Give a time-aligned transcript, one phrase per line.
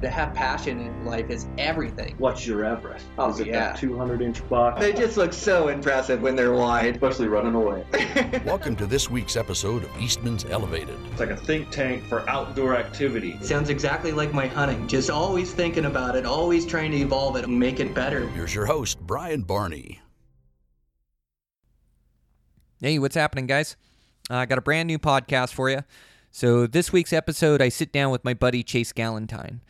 [0.00, 2.14] to have passion in life is everything.
[2.18, 3.06] What's your Everest?
[3.18, 3.72] Oh, Is it yeah.
[3.72, 4.80] that 200 inch box?
[4.80, 6.94] They just look so impressive when they're wide.
[6.94, 7.84] Especially running away.
[8.46, 10.96] Welcome to this week's episode of Eastman's Elevated.
[11.10, 13.38] It's like a think tank for outdoor activity.
[13.42, 14.88] Sounds exactly like my hunting.
[14.88, 18.26] Just always thinking about it, always trying to evolve it and make it better.
[18.28, 20.00] Here's your host, Brian Barney.
[22.80, 23.76] Hey, what's happening, guys?
[24.30, 25.84] Uh, I got a brand new podcast for you.
[26.30, 29.60] So, this week's episode, I sit down with my buddy Chase Galentine.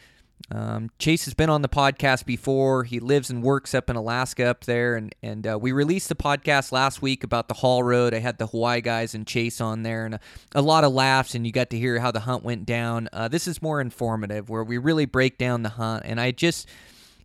[0.51, 2.85] Um, Chase has been on the podcast before.
[2.85, 6.17] He lives and works up in Alaska up there, and and uh, we released the
[6.17, 8.15] podcast last week about the Haul Road.
[8.15, 10.21] I had the Hawaii guys and Chase on there, and a,
[10.55, 13.09] a lot of laughs, and you got to hear how the hunt went down.
[13.13, 16.69] Uh, this is more informative, where we really break down the hunt, and I just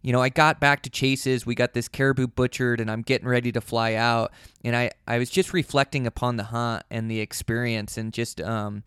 [0.05, 1.47] you know, I got back to Chase's.
[1.47, 4.33] We got this caribou butchered, and I'm getting ready to fly out.
[4.63, 8.83] And I, I was just reflecting upon the hunt and the experience, and just, um,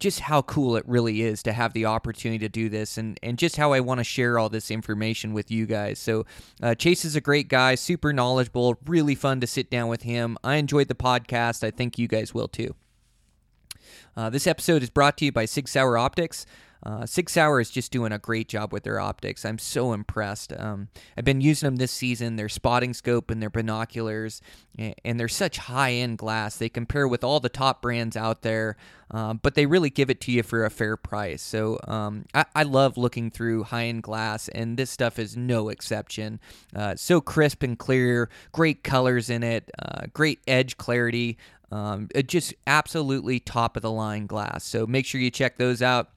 [0.00, 3.38] just how cool it really is to have the opportunity to do this, and and
[3.38, 5.98] just how I want to share all this information with you guys.
[5.98, 6.26] So,
[6.62, 10.36] uh, Chase is a great guy, super knowledgeable, really fun to sit down with him.
[10.42, 11.62] I enjoyed the podcast.
[11.62, 12.74] I think you guys will too.
[14.16, 16.46] Uh, this episode is brought to you by Sig Sauer Optics.
[16.82, 19.44] Uh, Sig Sauer is just doing a great job with their optics.
[19.44, 20.52] I'm so impressed.
[20.56, 22.36] Um, I've been using them this season.
[22.36, 24.40] Their spotting scope and their binoculars,
[24.78, 26.56] and they're such high end glass.
[26.56, 28.76] They compare with all the top brands out there,
[29.10, 31.42] um, but they really give it to you for a fair price.
[31.42, 35.68] So um, I-, I love looking through high end glass, and this stuff is no
[35.68, 36.40] exception.
[36.74, 41.36] Uh, so crisp and clear, great colors in it, uh, great edge clarity.
[41.72, 44.64] Um, just absolutely top of the line glass.
[44.64, 46.10] So make sure you check those out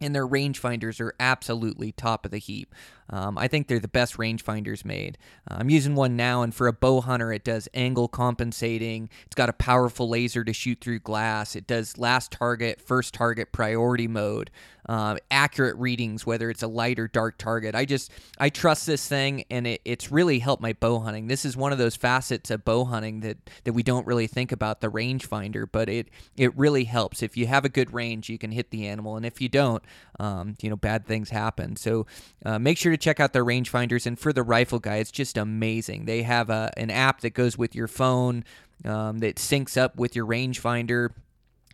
[0.00, 2.74] and their rangefinders are absolutely top of the heap.
[3.08, 5.16] Um, I think they're the best rangefinders made.
[5.48, 9.08] Uh, I'm using one now, and for a bow hunter, it does angle compensating.
[9.26, 11.54] It's got a powerful laser to shoot through glass.
[11.54, 14.50] It does last target, first target, priority mode,
[14.88, 17.74] uh, accurate readings, whether it's a light or dark target.
[17.74, 21.26] I just I trust this thing, and it, it's really helped my bow hunting.
[21.26, 24.52] This is one of those facets of bow hunting that that we don't really think
[24.52, 27.22] about the rangefinder, but it it really helps.
[27.22, 29.82] If you have a good range, you can hit the animal, and if you don't,
[30.20, 31.76] um, you know bad things happen.
[31.76, 32.06] So
[32.44, 34.06] uh, make sure to check out their rangefinders.
[34.06, 36.04] And for the rifle guy, it's just amazing.
[36.04, 38.44] They have a, an app that goes with your phone
[38.84, 41.10] um, that syncs up with your rangefinder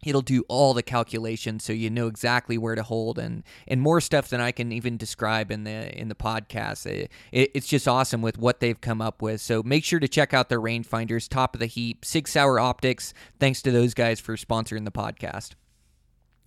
[0.05, 4.01] it'll do all the calculations so you know exactly where to hold and and more
[4.01, 6.87] stuff than I can even describe in the in the podcast.
[6.87, 9.41] It, it- it's just awesome with what they've come up with.
[9.41, 13.15] So make sure to check out their rangefinders, top of the heap, Sig Sauer Optics.
[13.41, 15.53] Thanks to those guys for sponsoring the podcast.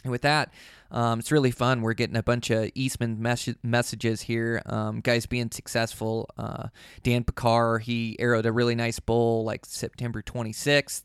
[0.03, 0.53] And with that,
[0.91, 1.81] um, it's really fun.
[1.81, 4.61] We're getting a bunch of Eastman mes- messages here.
[4.67, 6.29] Um, guys being successful.
[6.37, 6.67] Uh,
[7.01, 11.03] Dan Picard, he arrowed a really nice bull like September 26th.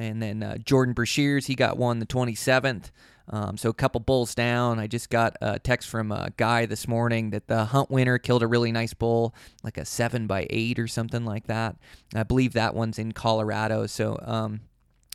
[0.00, 2.90] And then uh, Jordan Brashears, he got one the 27th.
[3.28, 4.80] Um, so a couple bulls down.
[4.80, 8.42] I just got a text from a guy this morning that the hunt winner killed
[8.42, 11.76] a really nice bull, like a seven by eight or something like that.
[12.14, 13.86] I believe that one's in Colorado.
[13.86, 14.62] So um,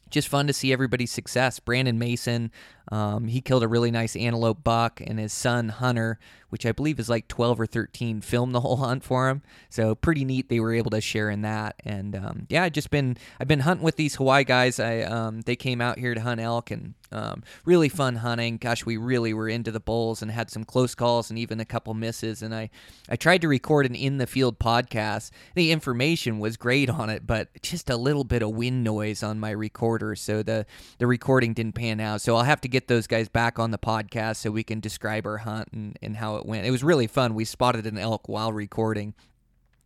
[0.10, 1.60] just fun to see everybody's success.
[1.60, 2.52] Brandon Mason,
[2.92, 6.20] um, he killed a really nice antelope buck, and his son Hunter,
[6.50, 9.42] which I believe is like 12 or 13, filmed the whole hunt for him.
[9.70, 11.76] So pretty neat they were able to share in that.
[11.84, 14.80] And um, yeah, just been I've been hunting with these Hawaii guys.
[14.80, 18.58] I um, they came out here to hunt elk and um, really fun hunting.
[18.58, 21.66] Gosh, we really were into the bulls and had some close calls and even a
[21.66, 22.42] couple misses.
[22.42, 22.70] And I
[23.10, 25.32] I tried to record an in the field podcast.
[25.56, 29.40] The information was great on it, but just a little bit of wind noise on
[29.40, 30.66] my recorder, so the
[30.98, 32.22] the recording didn't pan out.
[32.22, 35.26] So I'll have to get those guys back on the podcast so we can describe
[35.26, 36.66] our hunt and, and how it went.
[36.66, 37.34] It was really fun.
[37.36, 39.14] We spotted an elk while recording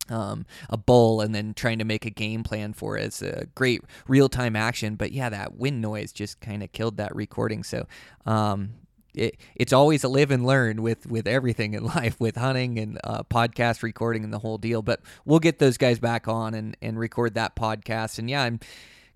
[0.09, 3.05] um, a bull and then trying to make a game plan for it.
[3.05, 6.97] It's a great real time action, but yeah, that wind noise just kind of killed
[6.97, 7.63] that recording.
[7.63, 7.87] So,
[8.25, 8.71] um,
[9.15, 12.99] it, it's always a live and learn with, with everything in life, with hunting and
[13.03, 14.81] uh, podcast recording and the whole deal.
[14.81, 18.19] But we'll get those guys back on and, and record that podcast.
[18.19, 18.59] And yeah, I'm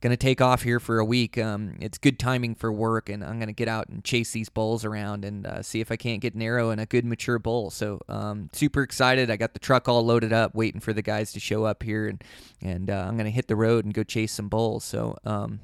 [0.04, 1.38] gonna take off here for a week.
[1.38, 4.84] Um, it's good timing for work, and I'm gonna get out and chase these bulls
[4.84, 7.72] around and uh, see if I can't get an arrow and a good mature bull.
[7.72, 9.32] So um, super excited.
[9.32, 12.10] I got the truck all loaded up, waiting for the guys to show up here,
[12.10, 12.22] and
[12.62, 14.84] and uh, I'm gonna hit the road and go chase some bulls.
[14.84, 15.18] So.
[15.26, 15.62] Um,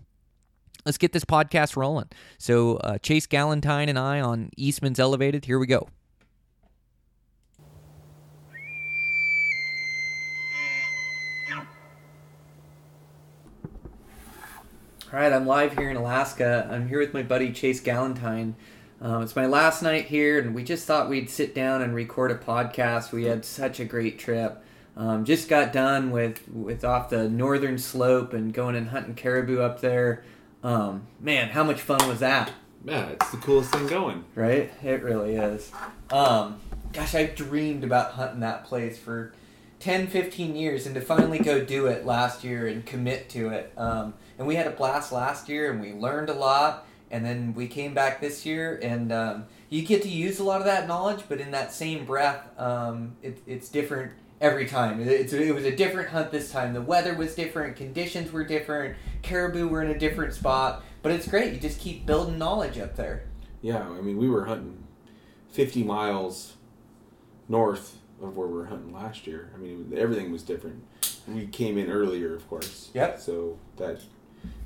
[0.86, 2.08] Let's get this podcast rolling.
[2.38, 5.44] So, uh, Chase Galentine and I on Eastman's Elevated.
[5.44, 5.90] Here we go.
[15.12, 16.70] All right, I'm live here in Alaska.
[16.72, 18.54] I'm here with my buddy Chase Galentine.
[19.02, 22.30] Um, it's my last night here, and we just thought we'd sit down and record
[22.30, 23.12] a podcast.
[23.12, 24.64] We had such a great trip.
[24.96, 29.62] Um, just got done with with off the northern slope and going and hunting caribou
[29.62, 30.24] up there.
[30.64, 32.52] Um, man, how much fun was that?
[32.86, 34.26] Yeah, it's the coolest thing going.
[34.36, 34.72] Right?
[34.84, 35.72] It really is.
[36.12, 36.60] Um,
[36.94, 39.34] gosh, I've dreamed about hunting that place for
[39.80, 43.74] 10, 15 years, and to finally go do it last year and commit to it.
[44.40, 46.88] And we had a blast last year, and we learned a lot.
[47.12, 50.62] And then we came back this year, and um, you get to use a lot
[50.62, 55.02] of that knowledge, but in that same breath, um, it, it's different every time.
[55.02, 56.74] It, it was a different hunt this time.
[56.74, 60.84] The weather was different, conditions were different, caribou were in a different spot.
[61.02, 61.54] But it's great.
[61.54, 63.24] You just keep building knowledge up there.
[63.62, 64.84] Yeah, I mean, we were hunting
[65.52, 66.54] 50 miles
[67.48, 69.52] north of where we were hunting last year.
[69.54, 70.84] I mean, everything was different.
[71.28, 72.90] We came in earlier, of course.
[72.94, 73.20] Yep.
[73.20, 74.02] So that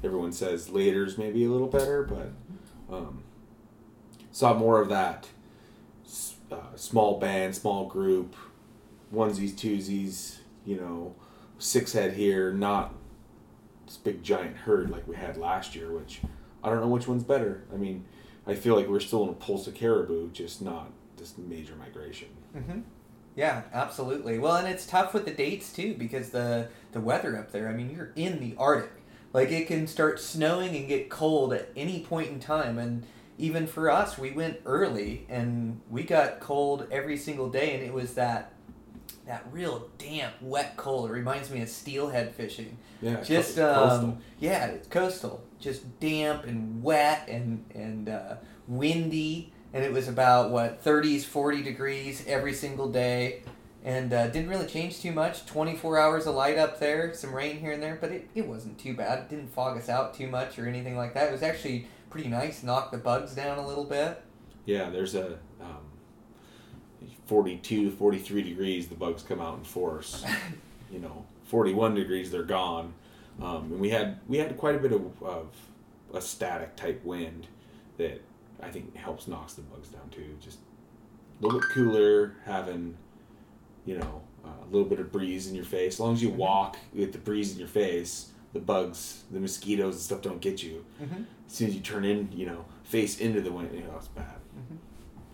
[0.03, 2.31] everyone says later's maybe a little better, but
[2.95, 3.23] um,
[4.31, 5.27] saw more of that
[6.51, 8.35] uh, small band, small group,
[9.13, 11.15] onesies, twosies, you know,
[11.57, 12.93] six head here, not
[13.85, 16.21] this big giant herd like we had last year, which
[16.63, 17.63] I don't know which one's better.
[17.73, 18.05] I mean,
[18.45, 22.29] I feel like we're still in a pulse of caribou, just not this major migration.
[22.55, 22.79] Mm-hmm.
[23.35, 24.37] Yeah, absolutely.
[24.37, 27.67] Well, and it's tough with the dates too because the the weather up there.
[27.67, 28.91] I mean, you're in the Arctic.
[29.33, 33.03] Like it can start snowing and get cold at any point in time, and
[33.39, 37.91] even for us, we went early and we got cold every single day, and it
[37.94, 38.53] was that
[39.25, 41.09] that real damp, wet cold.
[41.09, 42.77] It reminds me of steelhead fishing.
[43.01, 44.18] Yeah, Just co- um, coastal.
[44.39, 45.44] yeah, it's coastal.
[45.59, 48.35] Just damp and wet and and uh,
[48.68, 53.41] windy, and it was about what 30s, 40 degrees every single day,
[53.83, 55.45] and uh, didn't really change too much.
[55.45, 58.77] 24 hours of light up there, some rain here and there, but it, it wasn't
[58.80, 59.19] too bad.
[59.19, 61.30] It didn't fog us out too much or anything like that.
[61.30, 62.63] It was actually pretty nice.
[62.63, 64.21] Knocked the bugs down a little bit.
[64.65, 65.83] Yeah, there's a um,
[67.25, 70.24] 42, 43 degrees, the bugs come out in force.
[70.91, 72.94] you know, 41 degrees, they're gone.
[73.41, 75.47] Um, and we had we had quite a bit of, of
[76.13, 77.47] a static type wind
[77.97, 78.21] that
[78.62, 80.38] I think helps knocks the bugs down too.
[80.39, 80.59] Just
[81.41, 82.95] a little bit cooler, having
[83.85, 85.94] you know uh, a little bit of breeze in your face.
[85.95, 89.95] As long as you walk with the breeze in your face, the bugs, the mosquitoes
[89.95, 90.85] and stuff don't get you.
[91.01, 91.25] Mhm.
[91.47, 94.07] As soon as you turn in, you know, face into the wind, you know, it's
[94.09, 94.35] bad.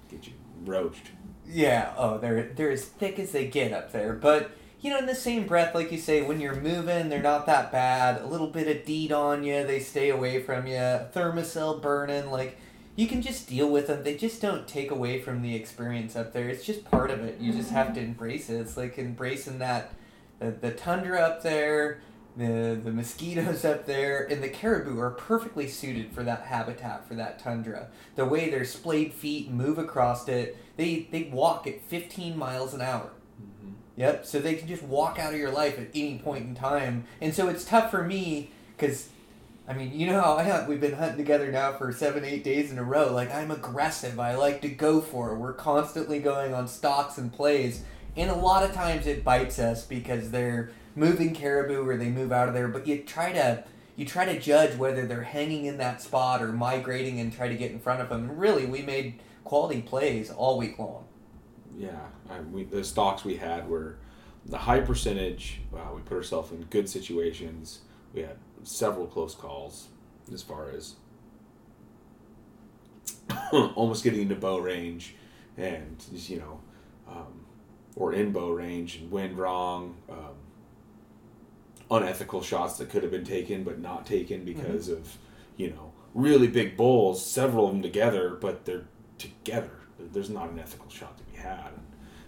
[0.10, 0.34] Get you
[0.66, 1.12] roached.
[1.48, 4.14] Yeah, oh, they're they're as thick as they get up there.
[4.14, 4.52] But
[4.82, 7.72] you know, in the same breath, like you say, when you're moving, they're not that
[7.72, 8.22] bad.
[8.22, 10.74] A little bit of DEET on you, they stay away from you.
[10.76, 12.58] Thermacell burning, like
[13.00, 14.04] you can just deal with them.
[14.04, 16.50] They just don't take away from the experience up there.
[16.50, 17.40] It's just part of it.
[17.40, 18.10] You just have to mm-hmm.
[18.10, 18.60] embrace it.
[18.60, 19.94] It's like embracing that
[20.40, 22.02] the, the tundra up there,
[22.36, 27.16] the the mosquitoes up there, and the caribou are perfectly suited for that habitat for
[27.16, 27.88] that tundra.
[28.18, 32.82] The way their splayed feet move across it, they they walk at 15 miles an
[32.82, 33.12] hour.
[33.42, 33.76] Mm-hmm.
[33.96, 34.26] Yep.
[34.26, 37.34] So they can just walk out of your life at any point in time, and
[37.34, 39.08] so it's tough for me because.
[39.70, 40.68] I mean, you know how I hunt.
[40.68, 43.14] We've been hunting together now for seven, eight days in a row.
[43.14, 44.20] Like, I'm aggressive.
[44.20, 45.38] I like to go for it.
[45.38, 47.84] We're constantly going on stalks and plays.
[48.18, 52.32] And a lot of times it bites us because they're moving caribou or they move
[52.32, 52.68] out of there.
[52.68, 53.64] But you try to
[53.96, 57.56] you try to judge whether they're hanging in that spot or migrating and try to
[57.56, 58.28] get in front of them.
[58.28, 61.06] And really, we made quality plays all week long.
[61.78, 62.40] Yeah, I,
[62.72, 63.98] the stalks we had were
[64.48, 65.62] the high percentage.
[65.72, 67.82] Uh, we put ourselves in good situations.
[68.14, 69.88] We had several close calls
[70.34, 70.96] as far as
[73.76, 75.16] almost getting into bow range
[75.58, 76.60] and you know,
[77.08, 77.46] um,
[77.96, 79.96] or in bow range and wind wrong.
[80.10, 80.36] Um,
[81.92, 85.18] unethical shots that could have been taken but not taken because of,
[85.58, 88.86] you know, really big bulls, several of them together, but they're
[89.18, 89.72] together.
[90.00, 91.68] There's not an ethical shot to be had.
[91.68, 91.86] And,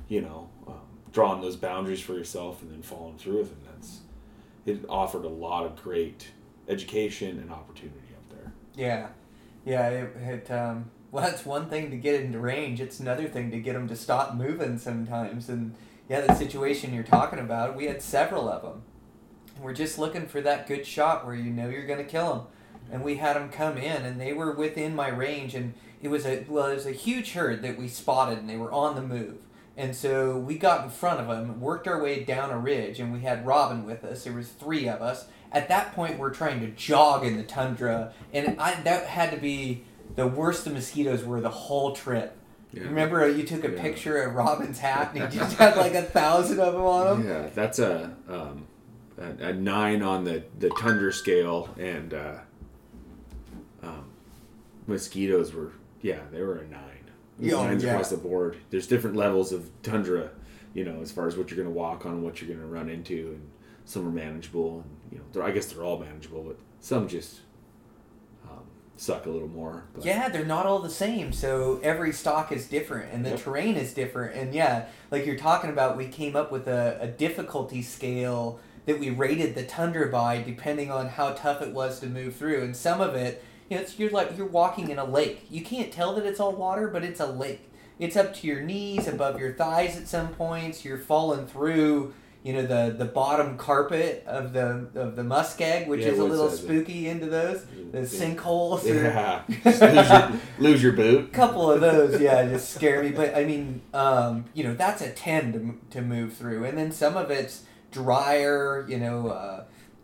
[0.08, 3.71] you know, um, drawing those boundaries for yourself and then following through with them.
[4.66, 6.30] It offered a lot of great
[6.68, 8.54] education and opportunity up there.
[8.76, 9.08] Yeah,
[9.66, 9.90] yeah.
[9.90, 12.80] It, it um, well, that's one thing to get into range.
[12.80, 15.50] It's another thing to get them to stop moving sometimes.
[15.50, 15.76] And
[16.10, 18.84] yeah, the situation you're talking about, we had several of them.
[19.62, 22.42] We're just looking for that good shot where you know you're going to kill them.
[22.92, 25.56] And we had them come in, and they were within my range.
[25.56, 28.58] And it was a well, it was a huge herd that we spotted, and they
[28.58, 29.38] were on the move.
[29.78, 33.12] And so we got in front of them, worked our way down a ridge, and
[33.14, 34.26] we had Robin with us.
[34.26, 35.26] There was three of us.
[35.52, 39.38] At that point, we're trying to jog in the tundra, and I that had to
[39.38, 39.84] be
[40.16, 42.38] the worst the mosquitoes were the whole trip.
[42.74, 42.84] Yeah.
[42.84, 43.82] Remember, uh, you took a Yeah.
[43.82, 47.28] picture of Robin's hat, and he just had like a thousand of them on him.
[47.28, 48.68] Yeah, that's a um,
[49.18, 52.36] a, a nine on the the tundra scale, and uh,
[53.84, 54.06] um,
[54.88, 56.91] mosquitoes were yeah they were a nine.
[57.42, 57.90] Yeah, oh, yeah.
[57.92, 58.58] across the board.
[58.70, 60.30] There's different levels of tundra,
[60.74, 62.60] you know, as far as what you're going to walk on and what you're going
[62.62, 63.50] to run into, and
[63.86, 67.42] some are manageable, and you know, I guess they're all manageable, but some just
[68.50, 68.60] um,
[68.96, 69.84] suck a little more.
[69.94, 71.34] But Yeah, they're not all the same.
[71.34, 73.40] So every stalk is different and the Yep.
[73.44, 74.36] terrain is different.
[74.36, 79.00] And yeah, like you're talking about, we came up with a, a difficulty scale that
[79.00, 82.64] we rated the tundra by depending on how tough it was to move through.
[82.64, 85.46] And some of it, you know, it's, you're like you're walking in a lake.
[85.50, 87.72] You can't tell that it's all water, but it's a lake.
[88.00, 90.84] It's up to your knees, above your thighs at some points.
[90.84, 92.14] You're falling through,
[92.44, 96.24] you know, the the bottom carpet of the of the muskeg, which Yeah, is a
[96.26, 97.64] little spooky into those.
[97.94, 98.04] The Yeah.
[98.04, 98.84] sinkholes.
[98.84, 101.32] Yeah, lose, your, lose your boot.
[101.32, 103.12] couple of those, yeah, just scare me.
[103.12, 106.92] But I mean, um, you know, that's a ten to, to move through, and then
[106.92, 109.64] some of it's drier, you know, uh,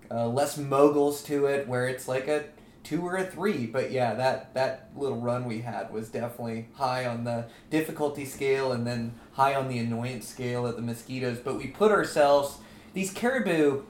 [0.09, 2.45] uh, less moguls to it, where it's like a
[2.87, 3.65] two or a three.
[3.65, 8.71] But yeah, that that little run we had was definitely high on the difficulty scale,
[8.71, 11.39] and then high on the annoyance scale at the mosquitoes.
[11.39, 12.57] But we put ourselves
[12.93, 13.83] these caribou,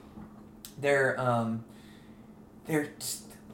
[0.78, 1.64] they're um,
[2.66, 2.90] they're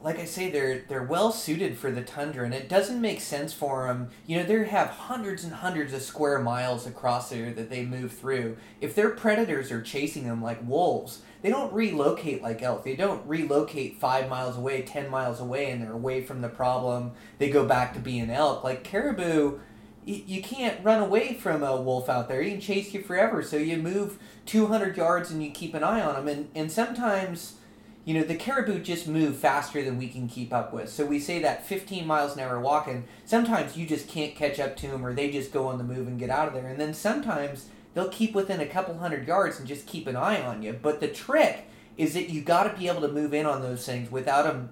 [0.01, 3.53] like I say, they're they're well suited for the tundra, and it doesn't make sense
[3.53, 4.09] for them.
[4.27, 8.13] You know, they have hundreds and hundreds of square miles across there that they move
[8.13, 8.57] through.
[8.81, 12.83] If their predators are chasing them like wolves, they don't relocate like elk.
[12.83, 17.11] They don't relocate five miles away, ten miles away, and they're away from the problem.
[17.37, 18.63] They go back to being elk.
[18.63, 19.59] Like caribou,
[20.03, 22.41] you, you can't run away from a wolf out there.
[22.41, 23.43] He can chase you forever.
[23.43, 26.27] So you move 200 yards and you keep an eye on them.
[26.27, 27.57] And, and sometimes,
[28.05, 30.89] you know, the caribou just move faster than we can keep up with.
[30.89, 34.75] So we say that 15 miles an hour walking, sometimes you just can't catch up
[34.77, 36.65] to them or they just go on the move and get out of there.
[36.65, 40.39] And then sometimes they'll keep within a couple hundred yards and just keep an eye
[40.39, 40.77] on you.
[40.79, 43.83] But the trick is that you got to be able to move in on those
[43.83, 44.69] things without them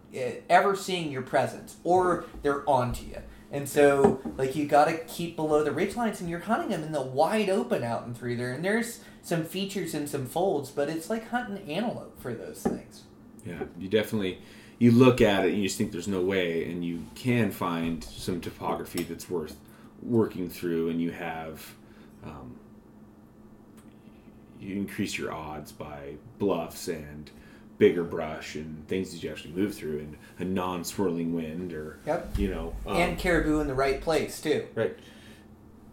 [0.49, 3.17] ever seeing your presence or they're onto you.
[3.51, 6.83] And so, like, you got to keep below the ridge lines, and you're hunting them
[6.83, 8.51] in the wide open out and through there.
[8.51, 13.03] And there's some features and some folds, but it's like hunting antelope for those things.
[13.45, 14.39] Yeah, you definitely
[14.79, 18.03] you look at it and you just think there's no way, and you can find
[18.03, 19.55] some topography that's worth
[20.01, 21.75] working through, and you have
[22.25, 22.55] um,
[24.63, 27.29] you increase your odds by bluffs and
[27.77, 32.37] bigger brush and things that you actually move through, and a non-swirling wind, or Yep.
[32.37, 34.67] you know, um, and caribou in the right place, too.
[34.75, 34.95] Right.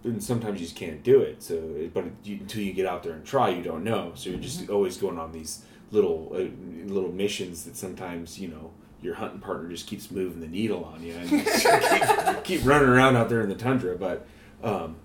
[0.04, 1.42] And sometimes you just can't do it.
[1.42, 1.60] So,
[1.92, 4.12] but you, until you get out there and try, you don't know.
[4.14, 4.72] So you're just Mm-hmm.
[4.72, 8.70] always going on these little uh, little missions that sometimes you know
[9.02, 12.88] your hunting partner just keeps moving the needle on you and you keep, keep running
[12.88, 13.96] around out there in the tundra.
[13.96, 14.26] But
[14.62, 14.96] um,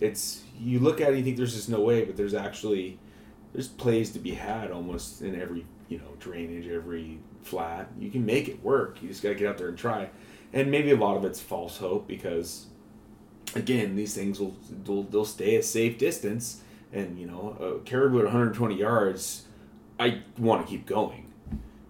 [0.00, 2.98] it's you look at it, and you think there's just no way, but there's actually
[3.52, 7.88] there's plays to be had almost in every you know drainage, every flat.
[7.98, 9.02] You can make it work.
[9.02, 10.10] You just got to get out there and try.
[10.52, 12.66] And maybe a lot of it's false hope because
[13.54, 18.18] again, these things will they'll, they'll stay a safe distance, and you know, a caribou
[18.18, 19.44] at 120 yards,
[19.98, 21.32] I want to keep going.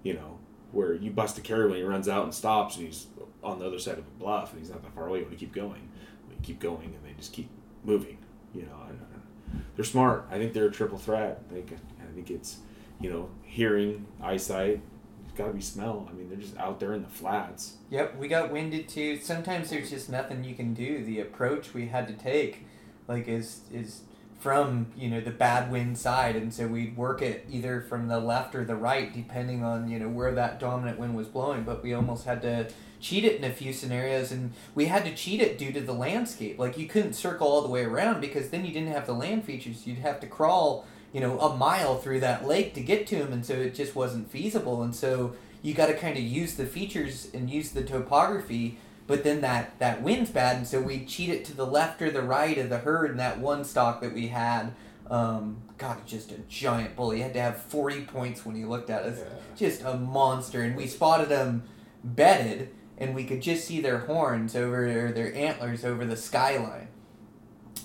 [0.02, 0.38] You know,
[0.72, 3.06] where you bust a caribou and he runs out and stops, and he's
[3.42, 5.18] on the other side of a bluff, and he's not that far away.
[5.18, 5.88] You want to keep going,
[6.28, 7.48] we keep going, and they just keep
[7.84, 8.18] moving.
[8.54, 10.26] You know, I- uh, they're smart.
[10.30, 11.42] I think they're a triple threat.
[11.50, 12.58] I think I think it's
[13.00, 14.80] you know hearing, eyesight.
[15.24, 16.06] It's got to be smell.
[16.10, 17.76] I mean, they're just out there in the flats.
[17.90, 19.18] Yep, we got winded too.
[19.18, 21.02] Sometimes there's just nothing you can do.
[21.04, 22.66] The approach we had to take,
[23.08, 24.02] like, is is
[24.40, 28.18] from you know the bad wind side, and so we'd work it either from the
[28.20, 31.62] left or the right, depending on you know where that dominant wind was blowing.
[31.62, 32.68] But we almost had to
[33.02, 35.92] cheat it in a few scenarios, and we had to cheat it due to the
[35.92, 36.58] landscape.
[36.58, 39.44] Like you couldn't circle all the way around because then you didn't have the land
[39.44, 39.86] features.
[39.86, 43.32] You'd have to crawl you know a mile through that lake to get to him,
[43.32, 44.82] and so it just wasn't feasible.
[44.82, 49.24] And so you got to kind of use the features and use the topography but
[49.24, 52.22] then that that wind's bad and so we cheat it to the left or the
[52.22, 54.72] right of the herd and that one stalk that we had
[55.10, 58.90] um, god just a giant bull he had to have 40 points when he looked
[58.90, 59.20] at us
[59.56, 61.62] just a monster and we spotted him
[62.04, 62.70] bedded
[63.02, 66.88] and we could just see their horns over or their antlers over the skyline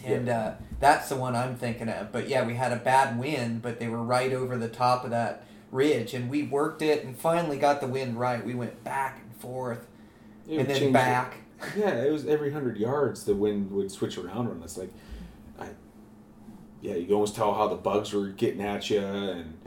[0.05, 3.62] and uh, that's the one i'm thinking of but yeah we had a bad wind
[3.62, 7.17] but they were right over the top of that ridge and we worked it and
[7.17, 9.88] finally got the wind right we went back and forth
[10.47, 11.39] It and then back it.
[11.75, 14.77] Yeah, it was every hundred yards the wind would switch around on us.
[14.77, 14.93] Like,
[15.59, 15.69] I,
[16.81, 19.57] yeah, you almost tell how the bugs were getting at you, and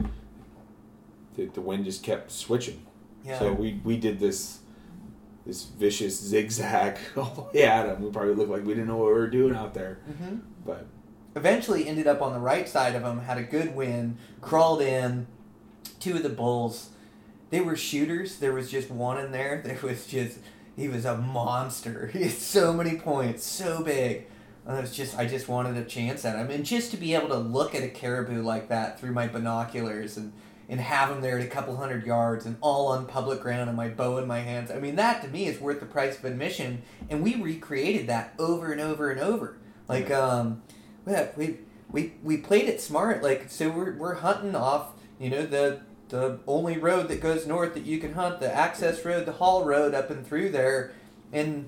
[1.35, 2.81] the, the wind just kept switching.
[3.25, 4.59] yeah So we we did this
[5.45, 8.03] this vicious zigzag all the way at them.
[8.03, 10.85] We probably looked like we didn't know what we were doing out there, hmm but
[11.35, 15.25] eventually ended up on the right side of him had a good win, crawled in
[15.99, 16.89] two of the bulls.
[17.49, 18.37] They were shooters.
[18.37, 19.61] There was just one in there.
[19.65, 20.37] There was just
[20.75, 22.07] he was a monster.
[22.13, 24.27] He had so many points so big.
[24.65, 26.51] And it was just i just wanted a chance at him.
[26.51, 30.17] And just to be able to look at a caribou like that through my binoculars
[30.17, 30.31] and
[30.71, 33.75] and have them there at a couple hundred yards and all on public ground and
[33.75, 34.71] my bow in my hands.
[34.71, 36.81] I mean, that to me is worth the price of admission.
[37.09, 39.57] And we recreated that over and over and over.
[39.89, 40.61] Like, um,
[41.35, 41.57] we
[41.91, 43.21] we we played it smart.
[43.21, 47.73] Like, so we're we're hunting off, you know, the the only road that goes north
[47.73, 50.93] that you can hunt, the access road, the haul road up and through there,
[51.33, 51.67] and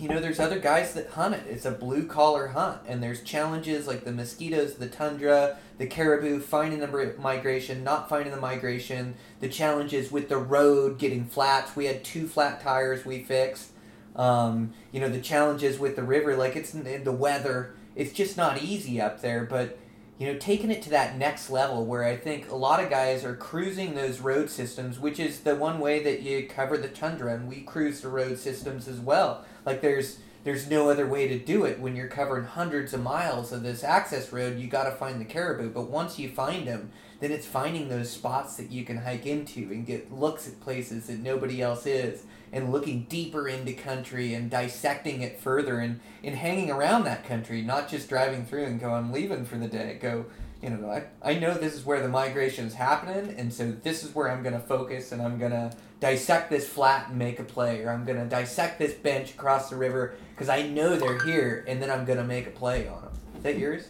[0.00, 1.44] you know, there's other guys that hunt it.
[1.48, 6.40] It's a blue collar hunt, and there's challenges like the mosquitoes, the tundra, the caribou,
[6.40, 11.76] finding the migration, not finding the migration, the challenges with the road getting flats.
[11.76, 13.72] We had two flat tires we fixed.
[14.16, 17.74] Um, you know, the challenges with the river, like it's the weather.
[17.94, 19.78] It's just not easy up there, but
[20.20, 23.24] you know, taking it to that next level where I think a lot of guys
[23.24, 27.34] are cruising those road systems, which is the one way that you cover the tundra,
[27.34, 29.46] and we cruise the road systems as well.
[29.64, 33.50] Like there's there's no other way to do it when you're covering hundreds of miles
[33.50, 34.58] of this access road.
[34.58, 38.10] You got to find the caribou, but once you find them, then it's finding those
[38.10, 42.24] spots that you can hike into and get looks at places that nobody else is
[42.52, 47.62] and looking deeper into country and dissecting it further and, and hanging around that country,
[47.62, 49.98] not just driving through and go, I'm leaving for the day.
[50.00, 50.26] Go,
[50.62, 54.04] you know, I, I know this is where the migration is happening, and so this
[54.04, 57.38] is where I'm going to focus and I'm going to dissect this flat and make
[57.38, 60.96] a play, or I'm going to dissect this bench across the river because I know
[60.96, 63.12] they're here, and then I'm going to make a play on them.
[63.36, 63.88] Is that yours?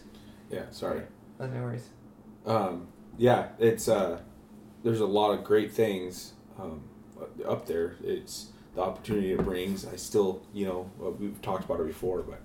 [0.49, 1.01] Yeah, sorry.
[1.39, 1.89] Oh, no worries.
[2.45, 2.87] Um,
[3.17, 4.19] yeah, it's uh,
[4.83, 6.83] there's a lot of great things um,
[7.47, 7.95] up there.
[8.03, 9.85] It's the opportunity it brings.
[9.85, 12.41] I still, you know, we've talked about it before, but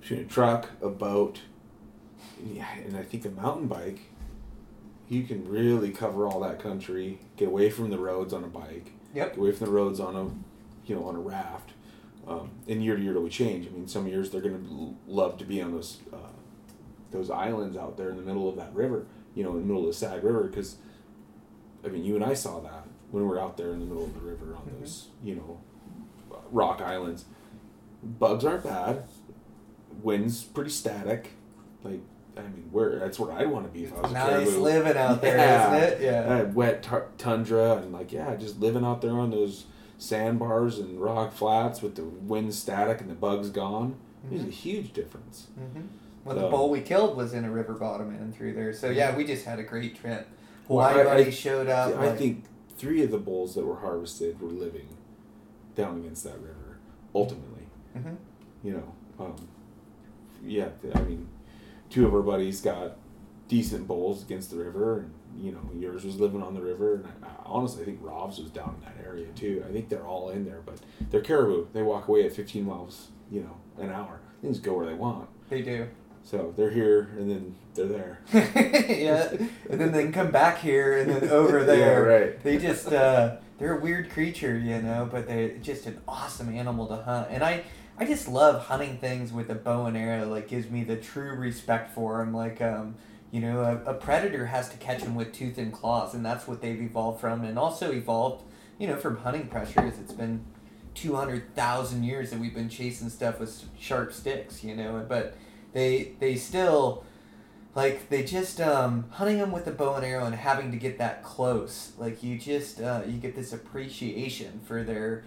[0.00, 1.40] between a truck, a boat,
[2.44, 4.00] yeah, and I think a mountain bike,
[5.08, 7.18] you can really cover all that country.
[7.36, 8.92] Get away from the roads on a bike.
[9.14, 9.30] Yep.
[9.30, 10.24] Get away from the roads on a,
[10.88, 11.72] you know, on a raft.
[12.26, 13.66] Um, and year to year, we change.
[13.66, 16.32] I mean, some years they're gonna love to be on those, uh,
[17.10, 19.06] those islands out there in the middle of that river.
[19.34, 20.76] You know, in the middle of the Sag River, because,
[21.84, 24.04] I mean, you and I saw that when we are out there in the middle
[24.04, 24.80] of the river on mm-hmm.
[24.80, 25.60] those, you know,
[26.50, 27.24] rock islands.
[28.02, 29.04] Bugs aren't bad.
[30.02, 31.30] Wind's pretty static.
[31.82, 32.00] Like,
[32.36, 34.60] I mean, where that's where I'd want to be if I was nice a caribou.
[34.60, 35.76] living out there, yeah.
[35.76, 36.02] isn't it?
[36.02, 36.34] Yeah.
[36.34, 36.86] Uh, wet
[37.18, 39.64] tundra and like yeah, just living out there on those
[39.98, 43.96] sandbars and rock flats with the wind static and the bugs gone.
[44.24, 44.36] Mm-hmm.
[44.36, 45.48] There's a huge difference.
[45.58, 45.86] Mm-hmm.
[46.24, 48.72] Well, so, the bull we killed was in a river bottom and through there.
[48.72, 50.28] So yeah, we just had a great trip.
[50.68, 51.96] Hawaii well, I, I, showed up.
[51.96, 52.44] I like, think
[52.78, 54.88] three of the bulls that were harvested were living
[55.74, 56.78] down against that river.
[57.14, 58.14] Ultimately, mm-hmm.
[58.62, 59.48] you know, um,
[60.44, 60.68] yeah.
[60.94, 61.28] I mean,
[61.90, 62.96] two of our buddies got
[63.48, 65.14] decent bulls against the river, and
[65.44, 66.94] you know, yours was living on the river.
[66.96, 69.64] And I, I honestly, I think Rob's was down in that area too.
[69.68, 70.78] I think they're all in there, but
[71.10, 71.66] they're caribou.
[71.72, 74.20] They walk away at 15 miles, you know, an hour.
[74.42, 75.28] They just go where they want.
[75.48, 75.88] They do.
[76.28, 78.18] So they're here, and then they're there.
[78.34, 79.30] yeah,
[79.70, 81.78] and then they can come back here, and then over there.
[81.78, 82.42] yeah, right.
[82.42, 86.86] They just uh, they're a weird creature, you know, but they're just an awesome animal
[86.88, 87.28] to hunt.
[87.30, 87.64] And I
[87.96, 90.28] I just love hunting things with a bow and arrow.
[90.28, 92.34] Like gives me the true respect for them.
[92.34, 92.96] Like um,
[93.30, 96.46] you know, a, a predator has to catch them with tooth and claws, and that's
[96.46, 98.44] what they've evolved from, and also evolved,
[98.78, 99.94] you know, from hunting pressures.
[99.98, 100.44] It's been
[100.94, 105.34] two hundred thousand years that we've been chasing stuff with sharp sticks, you know, but
[105.78, 107.04] they they still
[107.74, 110.98] like they just um, hunting them with a bow and arrow and having to get
[110.98, 111.92] that close.
[111.96, 115.22] Like you just uh, you get this appreciation for their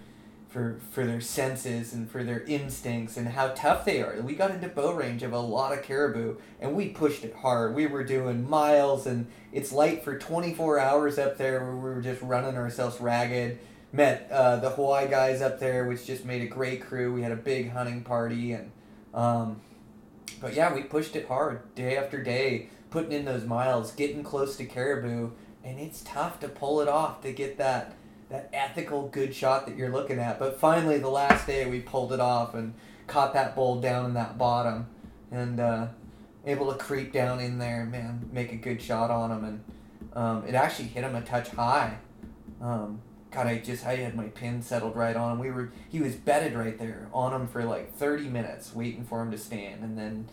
[0.48, 4.20] for for their senses and for their instincts and how tough they are.
[4.20, 7.74] We got into bow range of a lot of caribou and we pushed it hard.
[7.74, 12.20] We were doing miles and it's light for 24 hours up there we were just
[12.20, 13.58] running ourselves ragged.
[13.94, 17.14] Met uh, the hawaii guys up there which just made a great crew.
[17.14, 18.70] We had a big hunting party and
[19.14, 19.60] um,
[20.42, 24.56] but yeah, we pushed it hard day after day, putting in those miles, getting close
[24.56, 25.30] to caribou,
[25.64, 27.94] and it's tough to pull it off to get that
[28.28, 30.38] that ethical good shot that you're looking at.
[30.38, 32.74] But finally, the last day we pulled it off and
[33.06, 34.88] caught that bull down in that bottom,
[35.30, 35.86] and uh,
[36.44, 39.64] able to creep down in there, man, make a good shot on him, and
[40.14, 41.98] um, it actually hit him a touch high.
[42.60, 43.00] Um,
[43.32, 45.38] God, I just I had my pin settled right on him.
[45.38, 49.22] We were he was bedded right there on him for like thirty minutes, waiting for
[49.22, 50.28] him to stand, and then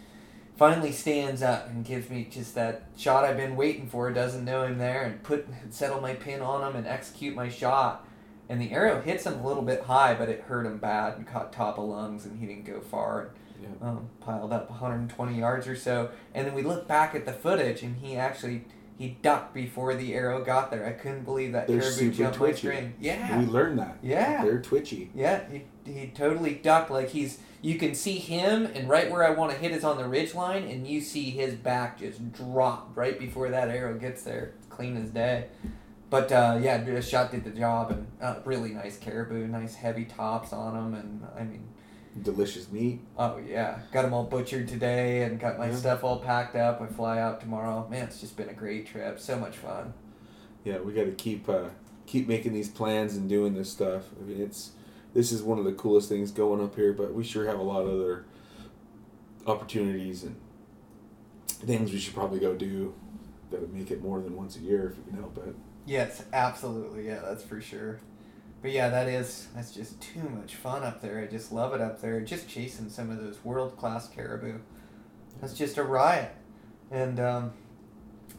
[0.57, 4.11] finally stands up and gives me just that shot I've been waiting for.
[4.11, 8.05] Doesn't know him there, and put settle my pin on him and execute my shot.
[8.49, 11.25] And the arrow hits him a little bit high, but it hurt him bad and
[11.25, 13.21] caught top of lungs, and he didn't go far.
[13.21, 13.31] And,
[13.61, 13.87] yeah.
[13.87, 17.83] um, piled up 120 yards or so, and then we look back at the footage,
[17.83, 18.65] and he actually
[18.99, 20.85] he ducked before the arrow got there.
[20.85, 22.93] I couldn't believe that They're caribou jumped my string.
[22.99, 23.97] Yeah, We learned that.
[24.03, 24.43] Yeah.
[24.43, 25.09] They're twitchy.
[25.15, 26.91] yeah, he, he totally ducked.
[26.91, 29.95] Like he's, you can see him, and right where I want to hit is on
[29.97, 34.23] the ridge line, and you see his back just drop right before that arrow gets
[34.23, 35.47] there, clean as day.
[36.09, 40.03] But uh, yeah, the shot did the job, and uh, really nice caribou, nice heavy
[40.03, 41.69] tops on them, and I mean,
[42.23, 42.99] Delicious meat.
[43.17, 45.75] oh yeah, got them all butchered today, and got my Yeah.
[45.75, 46.81] stuff all packed up.
[46.81, 47.87] I fly out tomorrow.
[47.89, 49.19] Man, it's just been a great trip.
[49.19, 49.93] So much fun.
[50.63, 51.69] Yeah, we got to keep uh,
[52.05, 54.05] keep making these plans and doing this stuff.
[54.19, 54.71] I mean, it's
[55.13, 57.63] this is one of the coolest things going up here, but we sure have a
[57.63, 58.25] lot of other
[59.47, 60.35] opportunities and
[61.47, 62.93] things we should probably go do
[63.51, 65.55] that would make it more than once a year if we can help it.
[65.85, 67.07] Yes, absolutely.
[67.07, 67.99] Yeah, that's for sure.
[68.61, 71.19] But yeah, that is that's just too much fun up there.
[71.19, 72.19] I just love it up there.
[72.21, 74.59] Just chasing some of those world class caribou.
[75.39, 76.35] That's just a riot.
[76.91, 77.53] And um,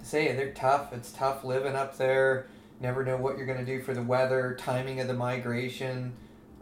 [0.02, 0.92] say they're tough.
[0.92, 2.48] It's tough living up there.
[2.80, 6.12] Never know what you're gonna do for the weather, timing of the migration.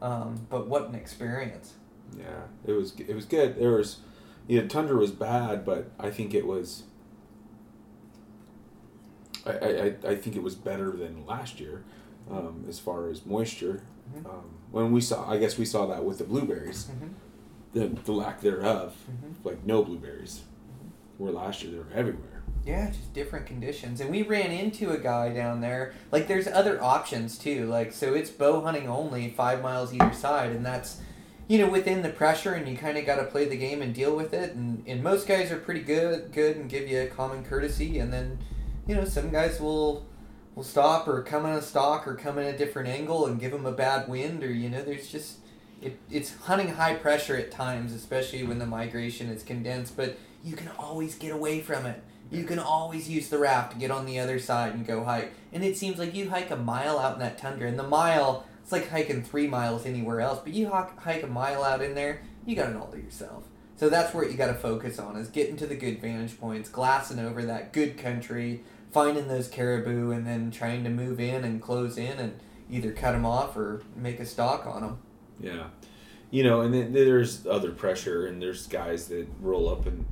[0.00, 1.74] Um, but what an experience.
[2.16, 3.58] Yeah, it was it was good.
[3.58, 3.98] There was,
[4.46, 6.84] yeah, tundra was bad, but I think it was.
[9.44, 11.82] I, I, I- I think it was better than last year,
[12.30, 13.82] um, as far as moisture.
[14.16, 14.26] Mhm.
[14.26, 17.10] Um, when we saw, I guess we saw that with the blueberries, Mhm.
[17.72, 19.34] the the lack thereof, Mhm.
[19.44, 20.42] like no blueberries,
[21.18, 22.42] where last year they were everywhere.
[22.64, 24.00] Yeah, just different conditions.
[24.00, 25.92] And we ran into a guy down there.
[26.12, 27.66] Like, there's other options too.
[27.66, 31.00] Like, so it's bow hunting only, five miles either side, and that's,
[31.46, 33.94] you know, within the pressure, and you kind of got to play the game and
[33.94, 34.54] deal with it.
[34.54, 37.98] And, and most guys are pretty good, good, and give you a common courtesy.
[38.00, 38.38] And then,
[38.86, 40.04] you know, some guys will
[40.58, 43.52] will stop or come in a stalk or come in a different angle and give
[43.52, 45.38] them a bad wind, or you know, there's just
[45.80, 49.96] it, it's hunting high pressure at times, especially when the migration is condensed.
[49.96, 52.02] But you can always get away from it.
[52.32, 55.32] You can always use the raft to get on the other side and go hike.
[55.52, 58.44] And it seems like you hike a mile out in that tundra, and the mile,
[58.60, 61.94] it's like hiking three miles anywhere else, but you hike, hike a mile out in
[61.94, 63.44] there, you got it all to yourself.
[63.76, 66.68] So that's where you got to focus on is getting to the good vantage points,
[66.68, 68.64] glassing over that good country,
[68.98, 73.12] finding those caribou, and then trying to move in and close in and either cut
[73.12, 74.98] them off or make a stalk on them.
[75.40, 75.68] Yeah,
[76.30, 80.04] you know, and then there's other pressure, and there's guys that roll up and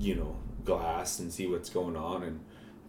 [0.00, 2.40] you know glass and see what's going on, and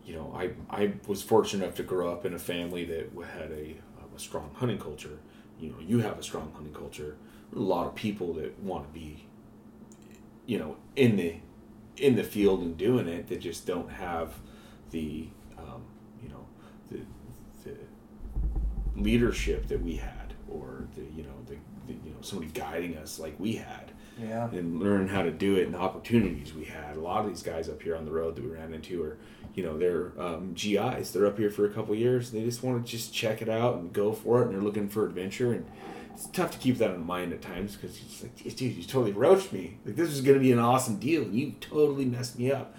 [0.06, 3.52] you know, I I was fortunate enough to grow up in a family that had
[3.52, 5.20] a um, a strong hunting culture.
[5.60, 7.18] You know, you have a strong hunting culture.
[7.56, 9.28] A lot of people that want to be,
[10.46, 11.36] you know, in the
[11.98, 14.34] in the field and doing it that just don't have
[14.92, 15.28] the
[15.58, 15.84] um,
[16.22, 16.46] you know
[16.92, 17.00] the
[17.64, 17.76] the
[18.96, 21.56] leadership that we had or the you know the,
[21.88, 23.92] the you know somebody guiding us like we had.
[24.18, 24.50] Yeah.
[24.52, 26.96] and learn how to do it and the opportunities we had.
[26.96, 29.18] A lot of these guys up here on the road that we ran into are
[29.56, 32.86] you know they're um, GIs they're up here for a couple years they just want
[32.86, 35.52] to just check it out and go for it and they're looking for adventure.
[35.52, 35.66] And
[36.14, 39.12] it's tough to keep that in mind at times because it's like dude you totally
[39.12, 39.80] roached me.
[39.86, 41.24] Like this was going to be an awesome deal.
[41.24, 42.74] And you totally messed me up.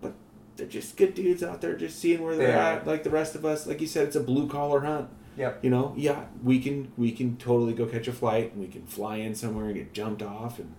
[0.00, 0.14] But
[0.56, 2.72] they're just good dudes out there just seeing where they're They are.
[2.78, 3.64] at like the rest of us.
[3.64, 5.08] Like you said it's a blue collar hunt
[5.40, 5.64] Yep.
[5.64, 8.84] you know yeah we can we can totally go catch a flight and we can
[8.84, 10.74] fly in somewhere and get jumped off and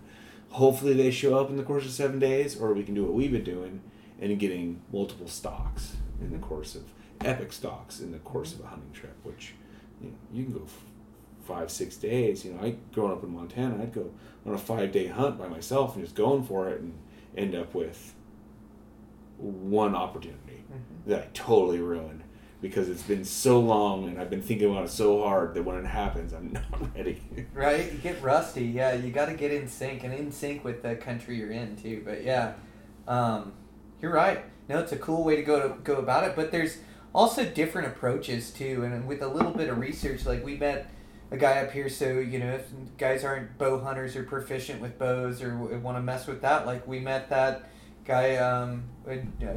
[0.50, 3.12] hopefully they show up in the course of seven days or we can do what
[3.12, 3.80] we've been doing
[4.20, 6.84] and getting multiple stalks in the course of
[7.22, 9.54] epic stalks in the course of a hunting trip which
[10.00, 10.64] you know you can go
[11.44, 12.44] five six days.
[12.44, 14.12] You know i growing up in montana i'd go
[14.46, 16.96] on a five day hunt by myself and just going for it and
[17.36, 18.14] end up with
[19.38, 21.10] one opportunity mm-hmm.
[21.10, 22.22] that i totally ruined
[22.62, 25.76] because it's been so long and I've been thinking about it so hard that when
[25.76, 27.20] it happens, I'm not ready.
[27.52, 28.64] Right, you get rusty.
[28.64, 31.76] Yeah, you got to get in sync and in sync with the country you're in
[31.76, 32.02] too.
[32.04, 32.54] But yeah,
[33.08, 33.52] um,
[34.00, 34.44] you're right.
[34.68, 36.36] No, it's a cool way to go to go about it.
[36.36, 36.78] But there's
[37.12, 40.88] also different approaches too, and with a little bit of research, like we met
[41.32, 41.88] a guy up here.
[41.88, 46.02] So you know, if guys aren't bow hunters or proficient with bows or want to
[46.02, 47.68] mess with that, like we met that
[48.04, 49.16] guy um, uh,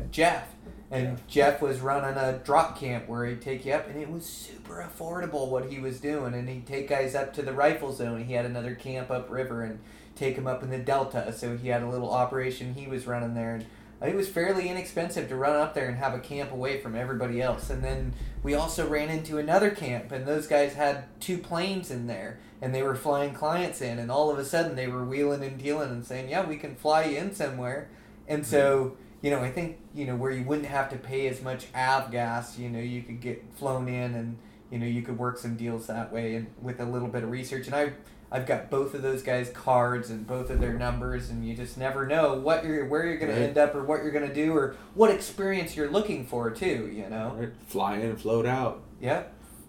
[0.09, 0.49] Jeff.
[0.95, 4.25] And Jeff was running a drop camp where he'd take you up, and it was
[4.25, 6.33] super affordable what he was doing.
[6.33, 8.23] And he'd take guys up to the rifle zone.
[8.23, 9.79] He had another camp upriver and
[10.15, 11.33] take them up in the delta.
[11.33, 13.55] So he had a little operation he was running there.
[13.55, 13.65] And
[14.01, 16.95] uh, it was fairly inexpensive to run up there and have a camp away from
[16.95, 17.69] everybody else.
[17.69, 22.07] And then we also ran into another camp, and those guys had two planes in
[22.07, 23.99] there, and they were flying clients in.
[23.99, 26.75] And all of a sudden, they were wheeling and dealing and saying, "Yeah, we can
[26.75, 27.89] fly you in somewhere."
[28.27, 31.41] And so you know, I think you know where you wouldn't have to pay as
[31.41, 32.59] much av gas.
[32.59, 34.37] You know, you could get flown in, and
[34.69, 37.31] you know you could work some deals that way, and with a little bit of
[37.31, 37.65] research.
[37.65, 37.93] And I,
[38.31, 41.75] I've got both of those guys' cards and both of their numbers, and you just
[41.75, 43.39] never know what you're where you're going Right.
[43.39, 46.51] to end up or what you're going to do or what experience you're looking for
[46.51, 46.91] too.
[46.93, 47.35] You know.
[47.35, 47.49] Right?
[47.65, 48.83] Fly in and float out.
[49.01, 49.23] Yeah.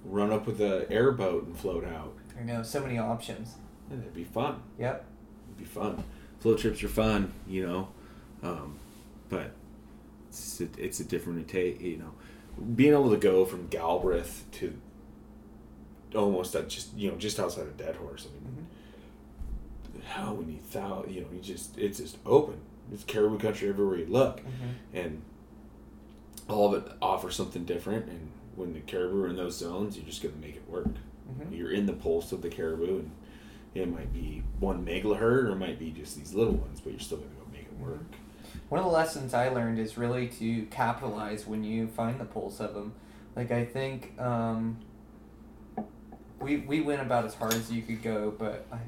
[0.04, 2.12] Run up with a airboat and float out.
[2.38, 3.54] I know so many options.
[3.90, 4.60] Yeah, that'd be fun.
[4.78, 5.04] Yep.
[5.46, 6.04] It'd be fun.
[6.40, 7.88] Float trips are fun, you know,
[8.42, 8.78] um,
[9.28, 9.52] but
[10.28, 11.80] it's a, it's a different take.
[11.80, 12.12] You know,
[12.74, 14.74] being able to go from Galbraith to
[16.14, 18.26] almost at just you know just outside of Deadhorse.
[18.26, 18.66] I mean,
[20.06, 21.12] how many thousand?
[21.14, 22.56] You know, you just it's just open.
[22.92, 24.40] It's caribou country everywhere you look,
[24.94, 25.22] and
[26.48, 28.06] all of it offers something different.
[28.08, 30.86] And when the caribou are in those zones, you're just gonna make it work.
[30.86, 31.56] Mhm.
[31.56, 33.10] You're in the pulse of the caribou, and
[33.74, 37.00] it might be one megalaherd or it might be just these little ones, but you're
[37.00, 38.06] still gonna go make it work.
[38.68, 42.60] One of the lessons I learned is really to capitalize when you find the pulse
[42.60, 42.94] of them.
[43.34, 44.78] Like I think um,
[46.40, 48.78] we we went about as hard as you could go, but I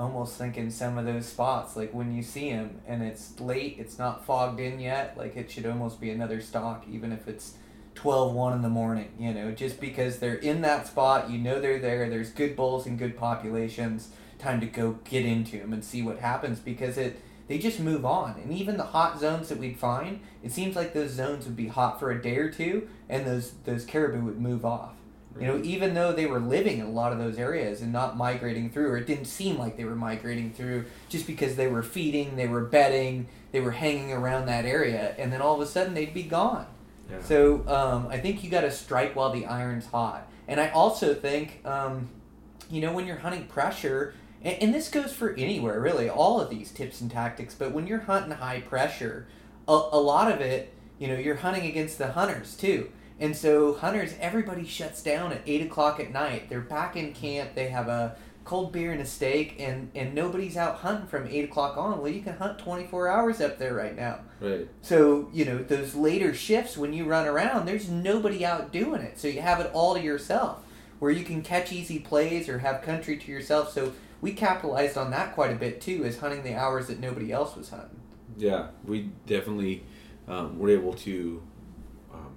[0.00, 3.76] almost think in some of those spots, like when you see them and it's late,
[3.78, 5.16] it's not fogged in yet.
[5.16, 7.54] Like it should almost be another stock, even if it's
[7.94, 9.12] 12 1 in the morning.
[9.18, 12.08] You know, just because they're in that spot, you know they're there.
[12.08, 14.08] There's good bulls and good populations.
[14.38, 17.20] Time to go get into them and see what happens because it
[17.50, 18.36] they just move on.
[18.40, 21.66] And even the hot zones that we'd find, it seems like those zones would be
[21.66, 24.92] hot for a day or two, and those those caribou would move off.
[25.38, 28.16] You know, even though they were living in a lot of those areas and not
[28.16, 31.82] migrating through, or it didn't seem like they were migrating through, just because they were
[31.82, 35.66] feeding, they were bedding, they were hanging around that area, and then all of a
[35.66, 36.66] sudden they'd be gone.
[37.10, 37.20] Yeah.
[37.20, 40.28] So um, I think you got to strike while the iron's hot.
[40.46, 42.10] And I also think, um,
[42.70, 46.50] you know, when you're hunting pressure, and, and this goes for anywhere really, all of
[46.50, 49.26] these tips and tactics, but when you're hunting high pressure,
[49.68, 52.90] a, a lot of it, you know, you're hunting against the hunters too.
[53.18, 56.48] And so hunters, everybody shuts down at eight o'clock at night.
[56.48, 57.54] They're back in camp.
[57.54, 61.44] They have a cold beer and a steak, and and nobody's out hunting from eight
[61.44, 62.00] o'clock on.
[62.00, 64.20] Well, you can hunt twenty four hours up there right now.
[64.40, 64.66] Right.
[64.80, 69.20] So, you know, those later shifts when you run around, there's nobody out doing it.
[69.20, 70.64] So you have it all to yourself
[70.98, 73.70] where you can catch easy plays or have country to yourself.
[73.72, 77.32] So we capitalized on that quite a bit too, is hunting the hours that nobody
[77.32, 78.00] else was hunting.
[78.36, 79.84] Yeah, we definitely
[80.28, 81.42] um, were able to,
[82.12, 82.32] um,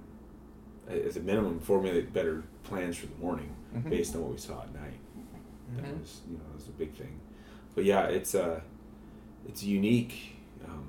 [0.88, 3.90] as a minimum, formulate better plans for the morning Mhm.
[3.90, 4.98] based on what we saw at night.
[5.76, 6.00] That Mhm.
[6.00, 7.20] was, you know, that was a big thing.
[7.74, 8.60] But yeah, it's uh,
[9.46, 10.36] it's unique.
[10.66, 10.86] Um,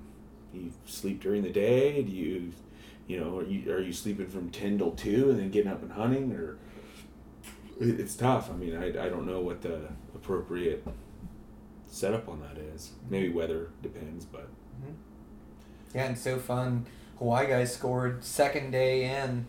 [0.54, 2.02] you sleep during the day?
[2.04, 2.52] Do you,
[3.08, 5.82] you know, are you are you sleeping from ten till two and then getting up
[5.84, 6.58] and hunting, or
[7.80, 8.50] it's tough.
[8.52, 9.90] I mean, I, I don't know what the
[10.26, 10.84] appropriate
[11.88, 12.92] setup on that is.
[13.10, 14.48] Maybe weather depends, but
[15.94, 16.88] Yeah, and so fun.
[17.20, 19.46] Hawaii guys scored second day in.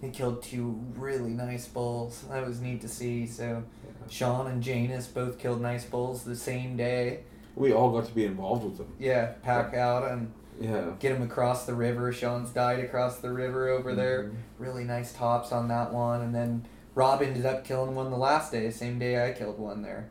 [0.00, 2.24] He killed two really nice bulls.
[2.30, 3.26] That was neat to see.
[3.26, 3.62] So
[4.08, 7.20] Sean and Janus both killed nice bulls the same day.
[7.54, 8.86] we all got to be involved with them.
[9.00, 10.92] Yeah, pack out and Yeah.
[11.00, 12.12] get him across the river.
[12.12, 14.24] Sean's died across the river over there.
[14.24, 14.34] Mhm.
[14.60, 16.20] Really nice tops on that one.
[16.20, 16.66] And then
[16.98, 20.08] Rob ended up killing one the last day, same day I killed one there.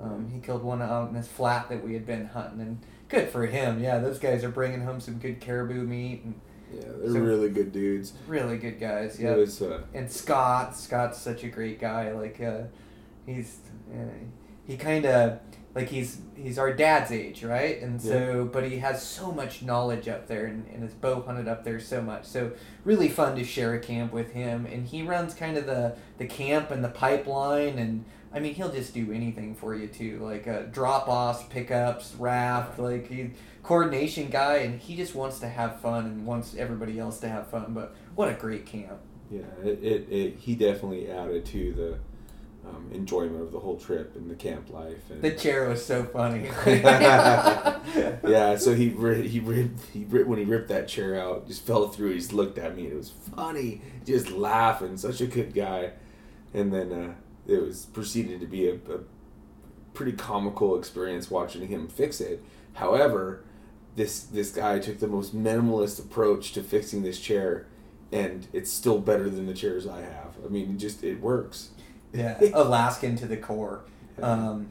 [0.00, 3.28] Um, he killed one out in this flat that we had been hunting, and good
[3.28, 3.82] for him.
[3.82, 6.40] Yeah, those guys are bringing home some good caribou meat and
[6.72, 8.12] Yeah, they're really good dudes.
[8.28, 9.18] really good guys.
[9.18, 12.12] Yeah, was, uh, and Scott, Scott's such a great guy.
[12.12, 12.66] Like, uh,
[13.26, 13.58] he's
[13.92, 14.04] uh,
[14.64, 15.40] he kind of
[15.78, 17.80] like he's he's our dad's age, right?
[17.80, 21.46] And so, but he has so much knowledge up there, and, and his bow hunted
[21.46, 22.24] up there so much.
[22.24, 22.50] So
[22.84, 26.26] really fun to share a camp with him, and he runs kind of the the
[26.26, 30.48] camp and the pipeline, and I mean he'll just do anything for you too, like
[30.48, 33.30] uh, drop offs, pickups, raft, like he
[33.62, 37.46] coordination guy, and he just wants to have fun and wants everybody else to have
[37.46, 37.72] fun.
[37.72, 38.98] But what a great camp.
[39.30, 41.98] yeah, it, it, it, he definitely added to the
[42.66, 45.10] um, enjoyment of the whole trip and the camp life.
[45.10, 46.44] And The chair was so funny.
[46.66, 48.90] yeah, so he
[49.26, 52.12] he ripped he ripped, when he ripped that chair out, just fell through.
[52.12, 52.84] He just looked at me.
[52.84, 54.96] and It was funny, just laughing.
[54.96, 55.92] Such a good guy.
[56.54, 57.14] And then uh,
[57.46, 59.00] it was proceeded to be a, a
[59.94, 62.42] pretty comical experience watching him fix it.
[62.74, 63.42] However,
[63.96, 67.66] this this guy took the most minimalist approach to fixing this chair,
[68.12, 70.36] and it's still better than the chairs I have.
[70.44, 71.70] I mean, it just it works.
[72.12, 73.82] Yeah, Alaskan to the core.
[74.20, 74.68] Um,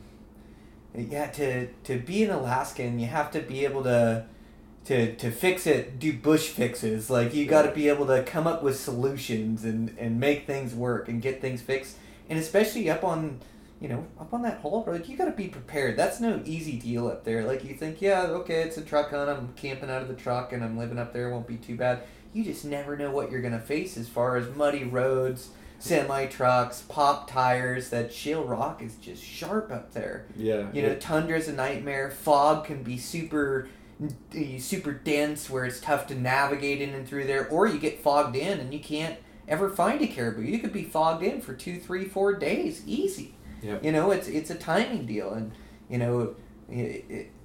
[0.96, 4.26] yeah, to to be an Alaskan, you have to be able to
[4.86, 7.10] to to fix it, do bush fixes.
[7.10, 10.74] Like you got to be able to come up with solutions and and make things
[10.74, 11.98] work and get things fixed.
[12.30, 13.40] And especially up on
[13.80, 15.98] you know up on that haul road, you got to be prepared.
[15.98, 17.46] That's no easy deal up there.
[17.46, 19.30] Like you think, yeah, okay, it's a truck hunt.
[19.30, 21.30] I'm camping out of the truck and I'm living up there.
[21.30, 22.04] It won't be too bad.
[22.34, 26.82] You just never know what you're gonna face as far as muddy roads semi trucks,
[26.88, 27.90] pop tires.
[27.90, 30.26] That shale rock is just sharp up there.
[30.36, 30.68] Yeah.
[30.74, 32.10] You know, it- tundra's a nightmare.
[32.12, 33.68] Fog can be super,
[34.04, 34.08] uh,
[34.60, 37.48] super dense, where it's tough to navigate in and through there.
[37.50, 40.42] Or you get fogged in and you can't ever find a caribou.
[40.42, 43.34] You could be fogged in for two, three, four days, easy.
[43.62, 43.84] Yep.
[43.84, 45.52] You know, it's it's a timing deal, and
[45.90, 46.36] you know,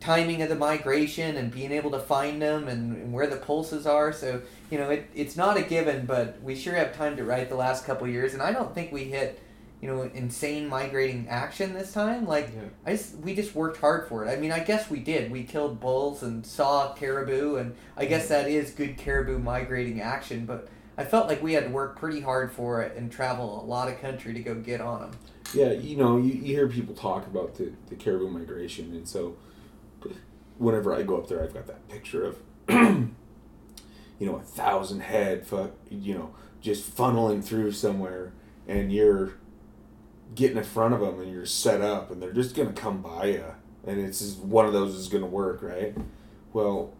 [0.01, 3.87] timing of the migration and being able to find them and, and where the pulses
[3.87, 4.13] are.
[4.13, 7.49] So you know, it, it's not a given, but we sure have time to write
[7.49, 9.41] the last couple years, and I don't think we hit.
[9.81, 12.25] You know, insane migrating action this time.
[12.25, 12.69] Like Yeah.
[12.87, 14.31] I just, we just worked hard for it.
[14.31, 15.33] I mean, I guess we did.
[15.33, 20.47] We killed bulls and saw caribou, and I guess that is good caribou migrating action.
[20.47, 23.67] But I felt like we had to work pretty hard for it and travel a
[23.67, 25.11] lot of country to go get on them.
[25.55, 29.37] Yeah, you know, you, you hear people talk about the, the caribou migration, and so
[30.59, 32.39] whenever I go up there, I've got that picture of,
[32.69, 33.11] you
[34.21, 38.33] know, a thousand head, fu- you know, just funneling through somewhere,
[38.67, 39.35] and you're
[40.35, 43.27] getting in front of them, and you're set up, and they're just gonna come by
[43.27, 43.45] you,
[43.87, 45.95] and it's just one of those is gonna work, right?
[46.53, 46.95] Well,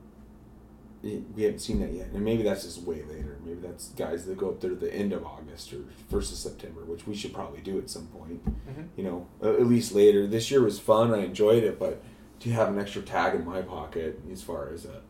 [1.03, 3.37] we haven't seen that yet, and maybe that's just way later.
[3.45, 6.39] Maybe that's guys that go up there at the end of August or first of
[6.39, 8.45] September, which we should probably do at some point.
[8.47, 8.87] Mhm.
[8.97, 10.27] You know, at least later.
[10.29, 11.13] This year was fun.
[11.13, 12.03] I enjoyed it, but
[12.41, 15.01] to have an extra tag in my pocket as far as a,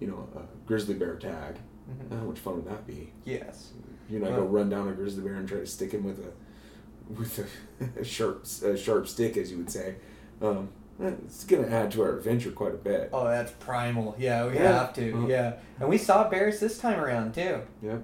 [0.00, 1.56] you know, a grizzly bear tag,
[1.90, 2.18] Mhm.
[2.18, 3.12] how much fun would that be?
[3.24, 3.72] Yes.
[4.10, 6.18] You know, I go run down a grizzly bear and try to stick him with
[6.18, 6.32] a,
[7.14, 9.96] with a, a sharp, a sharp stick, as you would say.
[10.42, 10.68] Um,
[11.00, 13.10] it's gonna add to our adventure quite a bit.
[13.12, 14.14] Oh, that's primal.
[14.18, 14.72] Yeah, we Yeah.
[14.80, 15.12] have to.
[15.12, 15.26] Uh-huh.
[15.28, 17.60] Yeah, and we saw bears this time around too.
[17.82, 18.02] Yep.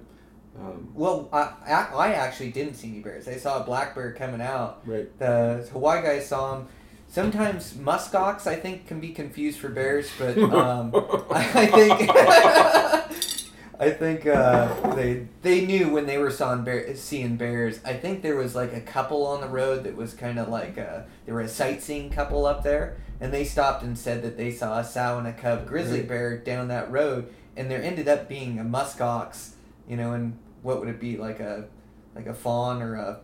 [0.57, 3.27] Um, Well, I, I I actually didn't see any bears.
[3.27, 4.81] I saw a black bear coming out.
[4.85, 5.07] right.
[5.19, 6.67] The Hawaii guys saw him.
[7.07, 10.91] Sometimes muskox, I think, can be confused for bears, but um,
[11.29, 12.09] I think
[13.79, 17.79] I think uh, they they knew when they were saw bear, seeing bears.
[17.83, 20.77] I think there was like a couple on the road that was kind of like
[20.77, 24.51] a, they were a sightseeing couple up there, and they stopped and said that they
[24.51, 28.29] saw a sow and a cub grizzly bear down that road, and there ended up
[28.29, 29.51] being a muskox,
[29.89, 31.67] you know, and what would it be like a
[32.15, 33.19] like a fawn or a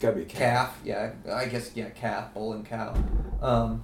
[0.00, 0.38] Gotta be a cat.
[0.38, 0.80] calf.
[0.84, 2.94] Yeah, I guess yeah, calf, bull and cow.
[3.40, 3.82] Um,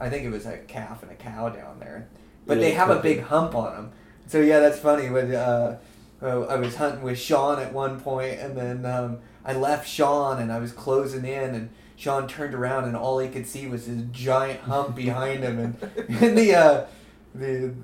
[0.00, 2.08] I think it was a calf and a cow down there,
[2.46, 3.92] but Yeah, they have a big hump on them.
[4.32, 5.10] So yeah, that's funny.
[5.10, 5.78] When uh,
[6.22, 10.40] uh, I was hunting with Sean at one point, and then um, I left Sean,
[10.40, 13.86] and I was closing in, and Sean turned around, and all he could see was
[13.86, 15.76] this giant hump behind him, and,
[16.22, 16.54] and the.
[16.54, 16.86] Uh,
[17.34, 17.74] the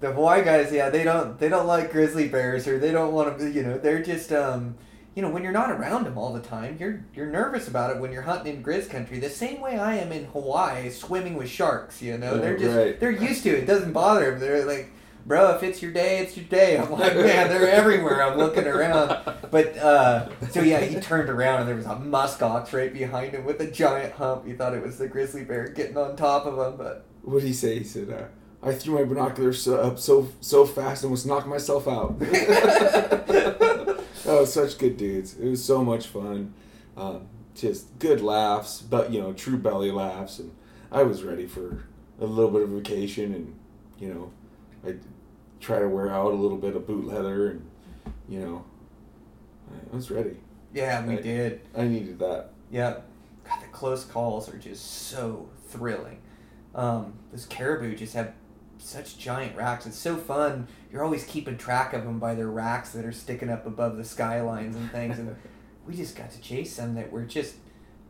[0.00, 3.38] the Hawaii guys, yeah, they don't they don't like grizzly bears or they don't want
[3.38, 4.76] to, you know, they're just um,
[5.14, 8.00] you know, when you're not around them all the time, you're you're nervous about it
[8.00, 9.18] when you're hunting in grizz country.
[9.18, 12.00] The same way I am in Hawaii, swimming with sharks.
[12.00, 12.98] You know, they're Oh, just right.
[12.98, 13.64] they're used to it.
[13.64, 14.40] It doesn't bother them.
[14.40, 14.90] They're like,
[15.26, 16.78] bro, if it's your day, it's your day.
[16.78, 18.22] I'm like, man, they're everywhere.
[18.22, 19.08] I'm looking around,
[19.50, 23.44] but uh, so yeah, he turned around and there was a muskox right behind him
[23.44, 24.46] with a giant hump.
[24.46, 27.46] He thought it was the grizzly bear getting on top of him, but What did
[27.48, 27.78] he say?
[27.78, 28.26] He said, uh,
[28.66, 32.16] "I threw my binoculars so, up so so fast and was knocked myself out."
[34.26, 35.38] oh, such good dudes!
[35.38, 36.54] It was so much fun.
[36.96, 40.52] Um, just good laughs, but you know, true belly laughs, and
[40.90, 41.84] I was ready for
[42.20, 43.54] a little bit of vacation, and
[43.98, 44.32] you know,
[44.86, 44.94] I
[45.60, 47.70] try to wear out a little bit of boot leather, and
[48.28, 48.64] you know,
[49.92, 50.36] I was ready.
[50.72, 51.22] yeah, we Right.
[51.22, 51.60] did.
[51.76, 52.50] I needed that.
[52.70, 52.96] Yeah,
[53.44, 56.18] God, the close calls are just so thrilling.
[56.74, 58.32] Um, those caribou just have
[58.78, 59.86] such giant racks.
[59.86, 60.66] It's so fun.
[60.92, 64.04] You're always keeping track of them by their racks that are sticking up above the
[64.04, 65.18] skylines and things.
[65.18, 65.36] And
[65.86, 67.54] we just got to chase some that were just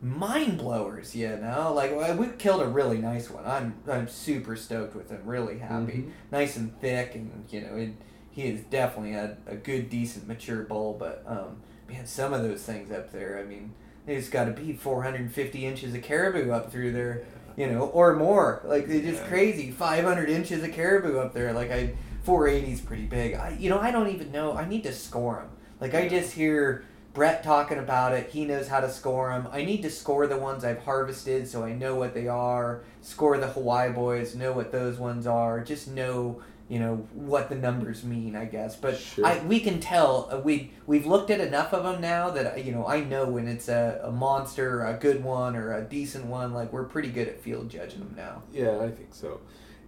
[0.05, 1.17] mind blowers.
[1.17, 3.45] You know, like we killed a really nice one.
[3.47, 5.23] I'm I'm super stoked with him.
[5.25, 5.93] Really happy.
[5.93, 6.11] Mhm.
[6.31, 7.91] Nice and thick, and you know, it,
[8.31, 10.95] he is definitely a, a good, decent, mature bull.
[10.99, 11.57] But um,
[11.89, 13.39] man, some of those things up there.
[13.39, 13.73] I mean,
[14.07, 17.25] it's got to be 450 inches of caribou up through there,
[17.57, 18.61] you know, or more.
[18.65, 19.29] Like they're just Yeah.
[19.29, 19.71] crazy.
[19.71, 21.53] 500 inches of caribou up there.
[21.55, 23.35] Like I, 480 is pretty big.
[23.35, 24.53] I, you know, I don't even know.
[24.55, 25.49] I need to score them.
[25.81, 26.85] Like I just hear
[27.15, 28.31] Brett talking about it.
[28.31, 29.49] He knows how to score them.
[29.53, 32.83] I need to score the ones I've harvested so I know what they are.
[33.01, 34.35] Score the Hawaii boys.
[34.35, 35.63] Know what those ones are.
[35.63, 36.43] Just know.
[36.67, 39.27] You know what the numbers mean, I guess, but Sure.
[39.27, 42.57] I, we can tell uh, we we've looked at enough of them now that uh,
[42.57, 46.25] you know I know when it's a, a monster, a good one, or a decent
[46.25, 46.55] one.
[46.55, 48.45] Like we're pretty good at field judging them now.
[48.51, 49.41] Yeah, I think so.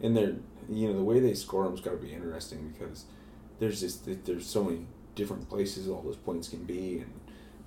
[0.02, 0.34] And they're,
[0.68, 3.06] you know, the way they score them's got to be interesting because
[3.58, 7.10] there's just there's so many different places all those points can be, and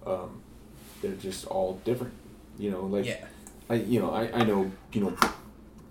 [0.08, 0.42] um,
[1.02, 2.14] they're just all different.
[2.58, 3.22] You know, like
[3.70, 5.18] I, you know, I, I know, you know,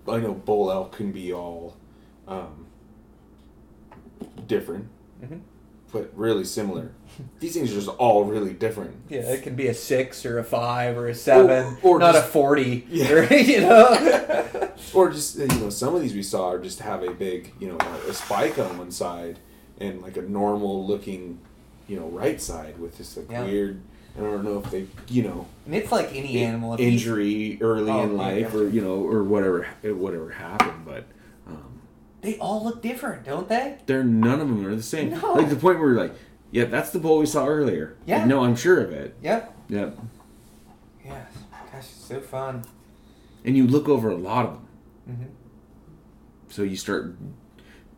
[0.07, 1.77] I know bull elk can be all
[2.27, 2.65] um,
[4.47, 4.87] different,
[5.23, 5.41] Mhm.
[5.91, 6.91] but really similar.
[7.39, 8.95] These things are just all really different.
[9.09, 12.13] Yeah, it can be a six or a five or a seven, Or- or not
[12.15, 12.85] just- a forty.
[12.89, 13.11] Yeah.
[13.13, 14.45] or, you know.
[14.93, 17.67] Or just you know, some of these we saw are just have a big you
[17.67, 19.37] know a spike on one side
[19.79, 21.39] and like a normal looking
[21.89, 23.43] you know right side with this like Yeah.
[23.43, 23.81] weird.
[24.17, 26.75] I don't know if they you know and it's like any animal.
[26.79, 31.05] injury early Oh, in life or you know or whatever whatever happened, but.
[31.47, 31.81] Um,
[32.21, 33.77] They all look different, don't they?
[33.85, 35.09] they're none of them are the same.
[35.11, 35.33] No.
[35.33, 36.13] Like the point where you're like,
[36.51, 37.95] yeah, that's the bull we saw earlier.
[37.99, 38.25] Like, Yeah.
[38.25, 39.15] no, I'm sure of it.
[39.21, 39.53] Yep.
[39.69, 39.97] Yep.
[41.05, 41.27] Yes.
[41.71, 42.63] Gosh, it's so fun.
[43.45, 44.65] And you look over a lot of them,
[45.09, 45.23] Mm-hmm.
[46.49, 47.15] so you start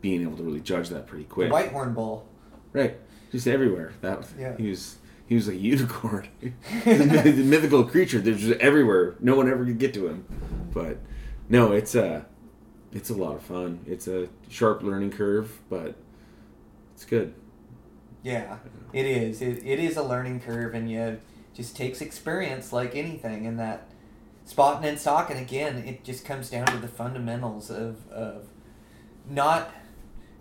[0.01, 1.51] being able to really judge that pretty The quick.
[1.51, 2.25] whitehorn bull.
[2.73, 2.97] Right.
[3.31, 3.93] Just everywhere.
[4.01, 4.55] That Yeah.
[4.57, 6.27] he was he was a unicorn.
[6.83, 8.19] the, mythical creature.
[8.19, 9.15] There's just everywhere.
[9.21, 10.25] No one ever could get to him.
[10.73, 10.97] But
[11.47, 12.25] no, it's a
[12.91, 13.79] it's a lot of fun.
[13.87, 15.95] It's a sharp learning curve, but
[16.93, 17.33] it's good.
[18.23, 18.57] Yeah,
[18.93, 19.41] it is.
[19.41, 21.19] It, it is a learning curve, and you
[21.53, 23.47] just takes experience like anything.
[23.47, 23.87] And that
[24.45, 28.47] spotting and stalking again, it just comes down to the fundamentals of of
[29.29, 29.71] not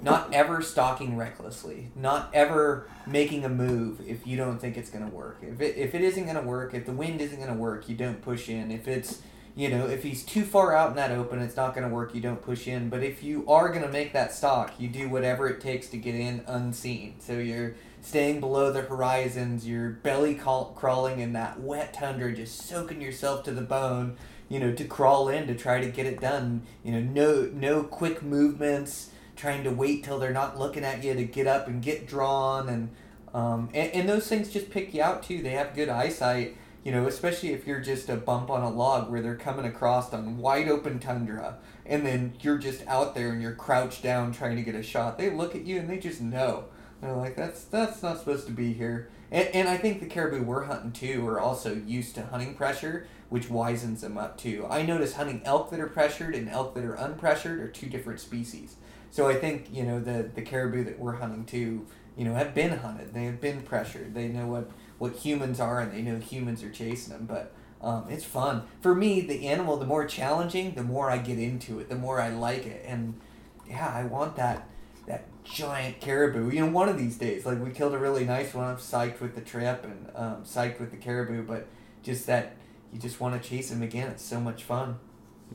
[0.02, 5.08] not ever stalking recklessly, not ever making a move if you don't think it's gonna
[5.08, 5.38] work.
[5.42, 8.22] If it if it isn't gonna work, if the wind isn't gonna work, you don't
[8.22, 8.70] push in.
[8.70, 9.22] If it's
[9.56, 12.14] you know, if he's too far out in that open, it's not going to work.
[12.14, 12.88] You don't push in.
[12.88, 15.96] But if you are going to make that stalk, you do whatever it takes to
[15.96, 17.16] get in unseen.
[17.18, 19.66] So you're staying below the horizons.
[19.66, 24.16] You're belly crawl- crawling in that wet tundra, just soaking yourself to the bone.
[24.48, 26.62] You know, to crawl in to try to get it done.
[26.82, 29.10] You know, no no quick movements.
[29.40, 32.68] Trying to wait till they're not looking at you to get up and get drawn,
[32.68, 32.90] and
[33.32, 35.42] um, and, and those things just pick you out too.
[35.42, 39.10] They have good eyesight you know, especially if you're just a bump on a log
[39.10, 43.42] where they're coming across on wide open tundra, and then you're just out there and
[43.42, 45.18] you're crouched down trying to get a shot.
[45.18, 46.64] They look at you and they just know.
[47.00, 49.10] They're like, that's that's not supposed to be here.
[49.30, 53.06] And, and I think the caribou we're hunting too are also used to hunting pressure,
[53.28, 54.66] which wisens them up too.
[54.68, 58.20] I notice hunting elk that are pressured and elk that are unpressured are two different
[58.20, 58.76] species.
[59.10, 61.86] So I think you know the the caribou that we're hunting too,
[62.16, 63.14] you know, have been hunted.
[63.14, 64.14] They have been pressured.
[64.14, 68.04] They know what what humans are and they know humans are chasing them but um,
[68.10, 71.88] it's fun for me the animal the more challenging the more i get into it
[71.88, 73.18] the more i like it and
[73.66, 74.68] yeah i want that
[75.06, 78.52] that giant caribou you know one of these days like we killed a really nice
[78.52, 81.66] one i'm psyched with the trip and um, psyched with the caribou but
[82.02, 82.56] just that
[82.92, 84.98] you just want to chase him again it's so much fun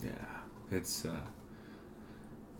[0.03, 0.11] Yeah,
[0.71, 1.05] it's.
[1.05, 1.15] Uh,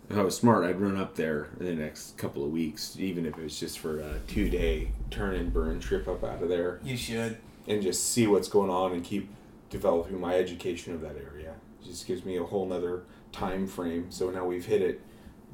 [0.10, 3.26] if I was smart, I'd run up there in the next couple of weeks, even
[3.26, 6.49] if it was just for a two day turn and burn trip up out of
[6.49, 7.38] there, you should
[7.68, 9.30] and just see what's going on and keep
[9.70, 11.53] developing my education of that area.
[11.82, 14.08] It just gives me a whole nother time frame.
[14.12, 15.01] So now we've hit it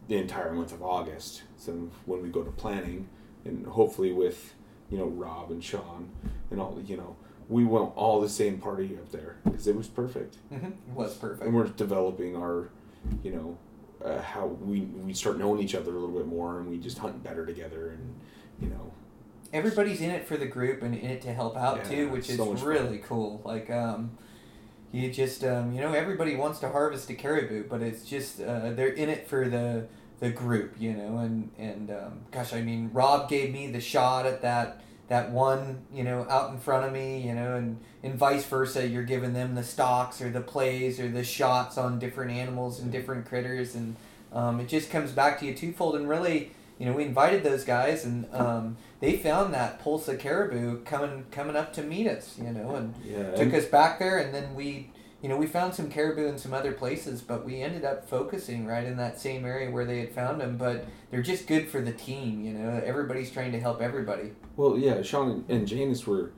[0.07, 1.43] the entire month of August.
[1.57, 3.07] So when we go to planning,
[3.45, 4.53] and hopefully with
[4.89, 6.09] you know Rob and Sean
[6.49, 7.15] and all you know,
[7.47, 10.37] we went all the same party up there because it was perfect.
[10.51, 10.67] mm-hmm.
[10.67, 12.69] it was perfect and we're developing our,
[13.23, 13.57] you know,
[14.03, 16.97] uh, how we we start knowing each other a little bit more, and we just
[16.97, 18.15] hunt better together, and
[18.61, 18.91] you know,
[19.53, 22.29] everybody's in it for the group and in it to help out Yeah, too, which
[22.29, 22.65] is so fun.
[22.65, 23.41] really cool.
[23.43, 24.11] Like, um,
[24.91, 28.71] you just, um, you know, everybody wants to harvest a caribou, but it's just uh,
[28.71, 29.87] they're in it for the
[30.19, 31.17] the group, you know.
[31.19, 34.81] And and um, gosh, I mean, Rob gave me the shot at that
[35.11, 38.87] that one, you know, out in front of me, you know, and and vice versa.
[38.87, 42.89] You're giving them the stalks or the plays or the shots on different animals and
[42.93, 43.97] different critters, and
[44.31, 45.97] um, it just comes back to you twofold.
[45.97, 50.81] And really, you know, we invited those guys, and um, they found that Pulsa caribou
[50.85, 54.17] coming coming up to meet us, you know, and yeah, took and- us back there,
[54.17, 54.91] and then we,
[55.21, 58.65] you know, we found some caribou in some other places, but we ended up focusing
[58.65, 60.57] right in that same area where they had found them.
[60.57, 62.81] But they're just good for the team, you know.
[62.83, 64.31] Everybody's trying to help everybody.
[64.57, 66.31] Well, yeah, Sean and, Janice were.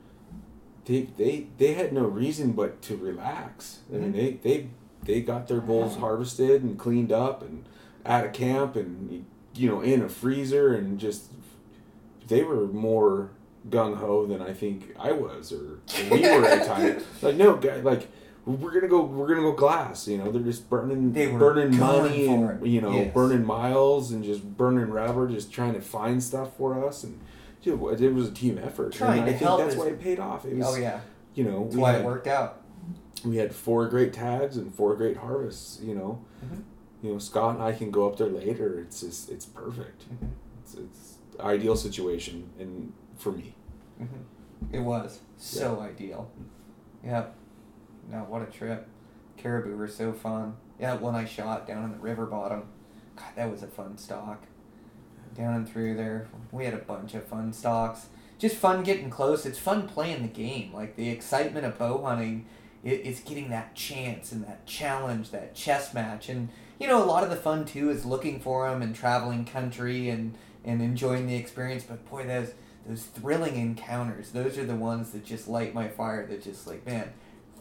[0.84, 3.78] They, they they had no reason but to relax.
[3.90, 4.16] I mean, Mhm.
[4.16, 4.68] they they
[5.04, 7.64] they got their bulls harvested and cleaned up and
[8.04, 9.24] out of camp and
[9.54, 11.30] you know in a freezer and just
[12.28, 13.30] they were more
[13.70, 15.78] gung ho than I think I was or
[16.10, 17.02] we were at the time.
[17.22, 18.08] Like no guy, like
[18.46, 20.06] we're gonna go we're gonna go glass.
[20.08, 23.14] You know they're just burning They were burning money and you know Yes.
[23.14, 27.18] burning miles and just burning rubber, just trying to find stuff for us and.
[27.62, 29.86] Dude, it was a team effort, Trying and to I think help that's is- why
[29.86, 30.44] it paid off.
[30.44, 31.00] It was, Oh yeah,
[31.34, 32.60] you know, that's why had, it worked out.
[33.24, 35.80] we had four great tags and four great harvests.
[35.82, 36.62] You know, Mhm.
[37.02, 38.78] you know, Scott and I can go up there later.
[38.80, 40.04] It's just, it's perfect.
[40.12, 40.28] Mhm.
[40.62, 43.54] It's, it's ideal situation, and for me,
[43.98, 44.74] Mm-hmm.
[44.76, 46.28] It was so ideal.
[47.02, 47.34] Yep.
[48.10, 48.88] No, what a trip.
[49.36, 50.56] Caribou were so fun.
[50.78, 52.64] Yeah, one I shot down in the river bottom.
[53.16, 54.44] God, that was a fun stalk.
[55.34, 56.28] down and through there.
[56.52, 58.06] We had a bunch of fun stalks.
[58.38, 59.46] Just fun getting close.
[59.46, 60.72] It's fun playing the game.
[60.72, 62.46] Like the excitement of bow hunting
[62.82, 66.28] it, is getting that chance and that challenge, that chess match.
[66.28, 66.48] And,
[66.78, 70.08] you know, a lot of the fun too is looking for them and traveling country
[70.08, 71.84] and, and enjoying the experience.
[71.84, 72.52] But boy, those,
[72.86, 76.26] those thrilling encounters, those are the ones that just light my fire.
[76.26, 77.12] That just like, man,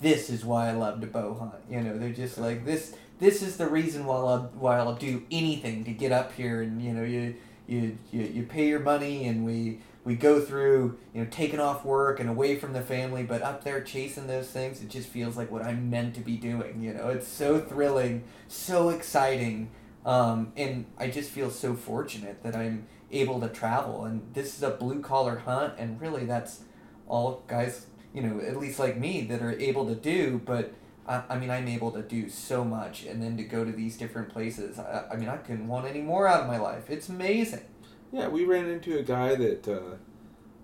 [0.01, 1.63] this is why I love to bow hunt.
[1.69, 2.95] You know, they're just like this.
[3.19, 6.61] This is the reason why I'll why I'll do anything to get up here.
[6.61, 7.35] And you know, you
[7.67, 11.85] you you, you pay your money, and we we go through you know taking off
[11.85, 15.37] work and away from the family, but up there chasing those things, it just feels
[15.37, 16.81] like what I'm meant to be doing.
[16.81, 19.69] You know, it's so thrilling, so exciting.
[20.05, 24.03] Um, and I just feel so fortunate that I'm able to travel.
[24.03, 26.61] And this is a blue collar hunt, and really that's
[27.07, 30.41] all guys you know, at least like me, that are able to do.
[30.45, 30.73] But
[31.07, 33.97] I, I mean, I'm able to do so much, and then to go to these
[33.97, 34.79] different places.
[34.79, 36.89] I, I mean, I couldn't want any more out of my life.
[36.89, 37.65] It's amazing.
[38.11, 39.95] Yeah, we ran into a guy that uh,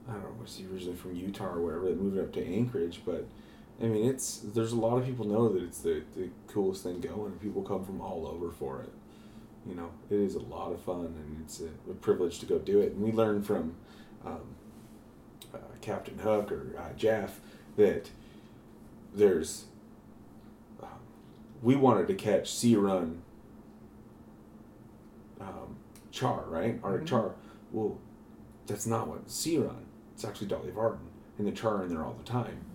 [0.07, 3.01] I don't know, was he originally from Utah or wherever that moved up to Anchorage,
[3.05, 3.25] but
[3.81, 6.99] I mean, it's there's a lot of people know that it's the, the coolest thing
[6.99, 8.89] going, people come from all over for it.
[9.67, 12.59] You know, it is a lot of fun, and it's a, a privilege to go
[12.59, 12.93] do it.
[12.93, 13.75] And we learn from
[14.25, 14.55] um,
[15.53, 17.39] uh, Captain Hook or uh, Jeff
[17.77, 18.09] that
[19.13, 19.65] there's
[20.81, 20.89] um,
[21.61, 23.21] we wanted to catch sea run
[25.39, 25.77] um,
[26.11, 26.79] char right?
[26.83, 27.09] Arctic Mhm.
[27.09, 27.35] char.
[27.71, 27.97] Well
[28.67, 32.03] that's not what sea run it's actually Dolly Varden and the char are in there
[32.03, 32.65] all the time.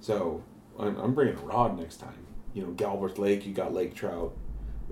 [0.00, 0.42] So
[0.78, 2.26] I'm, I'm bringing a rod next time.
[2.54, 4.32] You know Galbraith Lake you got lake trout.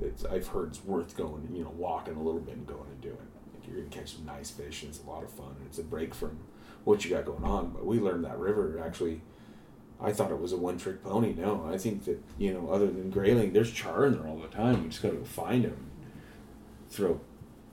[0.01, 3.01] It's I've heard it's worth going you know walking a little bit and going and
[3.01, 3.17] doing.
[3.55, 5.79] Like you're gonna catch some nice fish and it's a lot of fun and it's
[5.79, 6.39] a break from
[6.85, 7.71] what you got going on.
[7.71, 9.21] But we learned that river actually.
[10.01, 11.33] I thought it was a one trick pony.
[11.33, 14.49] No, I think that you know, other than grayling, there's char in there all the
[14.49, 14.83] time.
[14.83, 15.91] We just got to go find them,
[16.91, 17.21] throw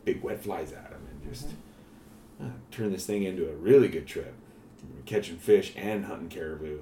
[0.05, 1.49] big wet flies at them, and just
[2.41, 4.34] uh, turn this thing into a really good trip.
[5.05, 6.80] Catching fish and hunting caribou,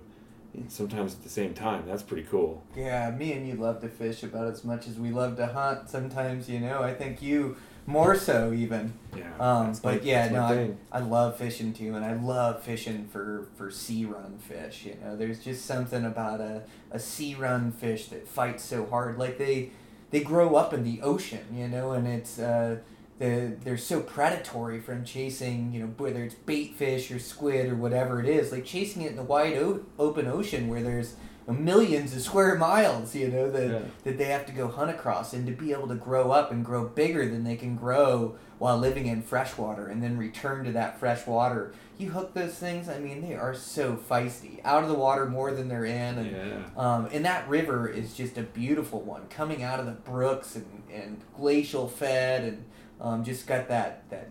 [0.53, 1.86] and sometimes at the same time.
[1.88, 2.63] That's pretty cool.
[2.75, 5.89] Yeah, me and you love to fish about as much as we love to hunt.
[5.89, 7.57] Sometimes, you know, I think you
[7.90, 8.94] more so even.
[9.18, 9.32] Yeah.
[9.40, 10.72] Um, but yeah, no, I.
[10.92, 14.86] I love fishing too, and I love fishing for, for sea run fish.
[14.86, 19.18] You know, there's just something about a, a sea run fish that fights so hard.
[19.18, 19.72] Like they
[20.12, 22.78] they grow up in the ocean, you know, and it's uh,
[23.18, 27.76] the they're so predatory from chasing, you know, whether it's bait fish or squid or
[27.76, 28.52] whatever it is.
[28.52, 31.16] Like chasing it in the wide o- open ocean where there's
[31.54, 33.80] millions of square miles, you know, that Yeah.
[34.04, 36.64] that they have to go hunt across and to be able to grow up and
[36.66, 41.00] grow bigger than they can grow while living in freshwater and then return to that
[41.00, 41.72] fresh water.
[41.97, 44.60] You hook those things, I mean, they are so feisty.
[44.64, 46.18] Out of the water more than they're in.
[46.18, 46.58] And, Yeah.
[46.78, 50.84] um, and that river is just a beautiful one, coming out of the brooks and,
[50.93, 52.66] and glacial fed and
[53.02, 54.28] um, just got that, that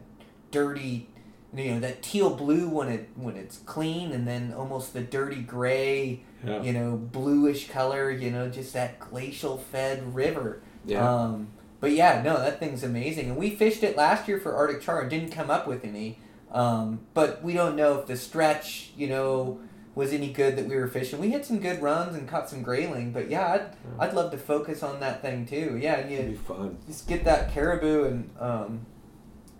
[0.50, 1.08] dirty,
[1.54, 5.40] you know, that teal blue when it when it's clean, and then almost the dirty
[5.42, 6.62] gray Yeah.
[6.62, 10.60] you know, bluish color, you know, just that glacial fed river.
[10.84, 11.08] Yeah.
[11.08, 11.48] Um,
[11.80, 13.28] but yeah, no, that thing's amazing.
[13.30, 16.18] And we fished it last year for Arctic char and didn't come up with any.
[16.52, 19.60] Um, but we don't know if the stretch, you know,
[19.94, 21.18] was any good that we were fishing.
[21.18, 23.52] We had some good runs and caught some grayling, but yeah,
[23.98, 25.76] I'd, I'd love to focus on that thing too.
[25.80, 26.78] Yeah, and It'd be fun.
[26.86, 28.86] just get that caribou and um,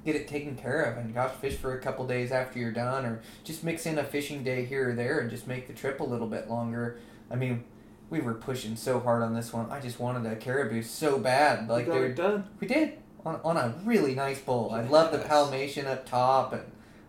[0.05, 3.05] get it taken care of and gosh, fish for a couple days after you're done,
[3.05, 6.01] or just mix in a fishing day here or there and just make the trip
[6.01, 6.99] a little bit longer.
[7.31, 7.65] I mean,
[8.11, 9.71] we were pushing so hard on this one.
[9.71, 11.69] I just wanted a caribou so bad.
[11.69, 12.45] Like got they're done.
[12.61, 12.95] we did
[13.27, 14.71] on, on a really nice bowl.
[14.73, 15.27] I love the Yes.
[15.29, 16.63] palmation up top and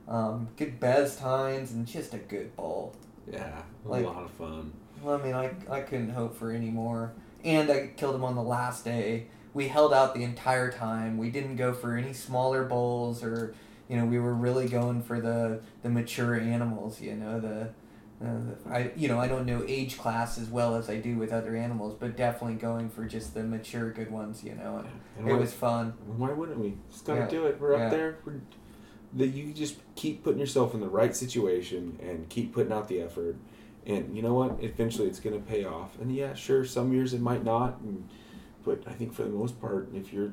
[0.07, 2.93] um, good bez tines and just a good bowl.
[3.31, 3.61] Yeah.
[3.85, 4.73] A Like- lot of fun.
[5.01, 7.13] Well, I mean, I, I couldn't hope for any more.
[7.45, 9.27] And I killed him on the last day.
[9.53, 11.17] We held out the entire time.
[11.17, 13.55] We didn't go for any smaller bowls or,
[13.87, 17.69] you know, we were really going for the, the mature animals, you know, the,
[18.23, 21.31] uh, I you know I don't know age class as well as I do with
[21.31, 24.79] other animals, but definitely going for just the mature good ones, you know.
[24.79, 25.93] And And it why- was fun.
[26.17, 26.75] Why wouldn't we?
[26.91, 27.27] Just gotta Yeah.
[27.29, 27.59] do it.
[27.61, 27.85] We're Yeah.
[27.85, 28.17] up there.
[28.25, 28.41] We're,
[29.13, 33.01] that you just keep putting yourself in the right situation and keep putting out the
[33.01, 33.37] effort.
[33.87, 34.57] And you know what?
[34.61, 35.97] Eventually, it's gonna pay off.
[35.99, 37.79] And yeah, sure, some years it might not.
[37.79, 38.07] And,
[38.69, 40.31] but I think for the most part, if you're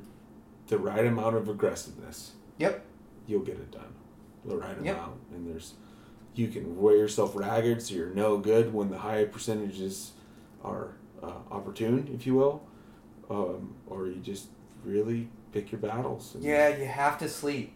[0.68, 2.84] the right amount of aggressiveness, Yep.
[3.26, 3.94] you'll get it done.
[4.44, 4.96] The right Yep.
[4.96, 5.20] amount.
[5.32, 5.74] And there's,
[6.34, 10.12] you can wear yourself ragged so you're no good when the high percentages
[10.62, 12.62] are uh, opportune, if you will,
[13.30, 14.48] um, or you just
[14.84, 16.34] really pick your battles.
[16.34, 17.72] and- Yeah, you have to sleep.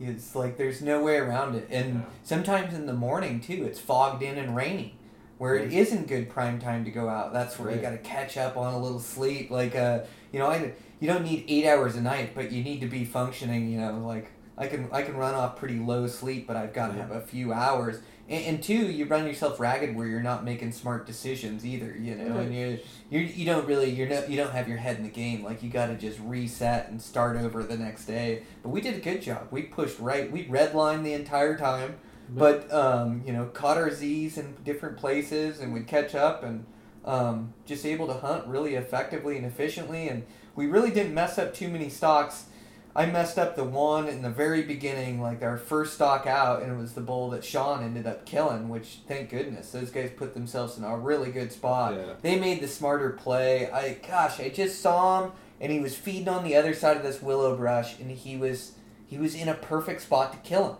[0.00, 1.66] It's like there's no way around it.
[1.70, 2.00] And Yeah.
[2.22, 4.96] sometimes in the morning too, it's fogged in and rainy,
[5.38, 5.72] where it Right.
[5.72, 7.32] isn't good prime time to go out.
[7.32, 9.50] That's where you got to catch up on a little sleep.
[9.50, 10.00] Like uh,
[10.32, 13.04] you know, I you don't need eight hours a night, but you need to be
[13.04, 13.70] functioning.
[13.70, 16.88] You know, like I can I can run off pretty low sleep, but I've got
[16.88, 18.00] to have a few hours.
[18.30, 21.96] And, and two, you run yourself ragged where you're not making smart decisions either.
[21.98, 22.78] You know, and you
[23.08, 25.42] you you don't really you're no you don't have your head in the game.
[25.44, 28.42] Like you got to just reset and start over the next day.
[28.62, 29.46] But we did a good job.
[29.50, 30.30] We pushed right.
[30.30, 31.94] We redlined the entire time,
[32.28, 36.64] but um, you know caught our Z's in different places and we'd catch up and
[37.04, 40.08] um, just able to hunt really effectively and efficiently.
[40.08, 40.24] And
[40.54, 42.44] we really didn't mess up too many stalks.
[42.94, 46.72] I messed up the one in the very beginning, like our first stalk out, and
[46.72, 49.70] it was the bull that Sean ended up killing, which thank goodness.
[49.70, 51.94] Those guys put themselves in a really good spot.
[51.94, 52.14] Yeah.
[52.20, 53.70] They made the smarter play.
[53.70, 57.02] I gosh, I just saw him and he was feeding on the other side of
[57.02, 58.72] this willow brush and he was
[59.06, 60.76] he was in a perfect spot to kill him.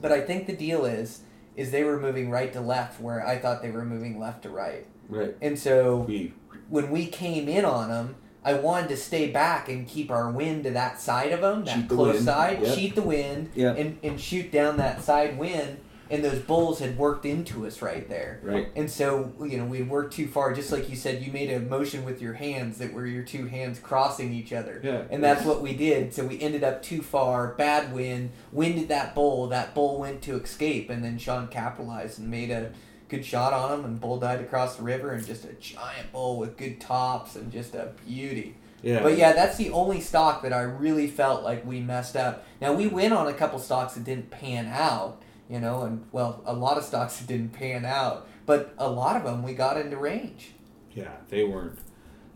[0.00, 1.20] But I think the deal is
[1.56, 4.48] is they were moving right to left where I thought they were moving left to
[4.50, 4.86] right.
[5.08, 5.34] Right.
[5.42, 6.32] And so We
[6.68, 10.64] when we came in on them, I wanted to stay back and keep our wind
[10.64, 12.74] to that side of them, that Cheat close side, Yep.
[12.76, 13.76] cheat the wind, Yep.
[13.78, 15.78] and, and shoot down that side wind.
[16.10, 18.40] And those bulls had worked into us right there.
[18.42, 18.68] right.
[18.74, 20.54] And so, you know, we worked too far.
[20.54, 23.46] Just like you said, you made a motion with your hands that were your two
[23.46, 24.80] hands crossing each other.
[24.82, 25.04] Yeah.
[25.10, 26.14] And that's what we did.
[26.14, 29.48] So we ended up too far, bad wind, winded that bull.
[29.48, 32.72] That bull went to escape, and then Sean capitalized and made a
[33.08, 36.38] good shot on him, and bull died across the river, and just a giant bull
[36.38, 38.56] with good tops and just a beauty.
[38.82, 39.02] Yeah.
[39.02, 42.46] But yeah, that's the only stalk that I really felt like we messed up.
[42.60, 46.42] Now we went on a couple stalks that didn't pan out, you know, and well,
[46.46, 49.96] a lot of stalks didn't pan out, but a lot of them we got into
[49.96, 50.52] range.
[50.92, 51.78] Yeah, they weren't.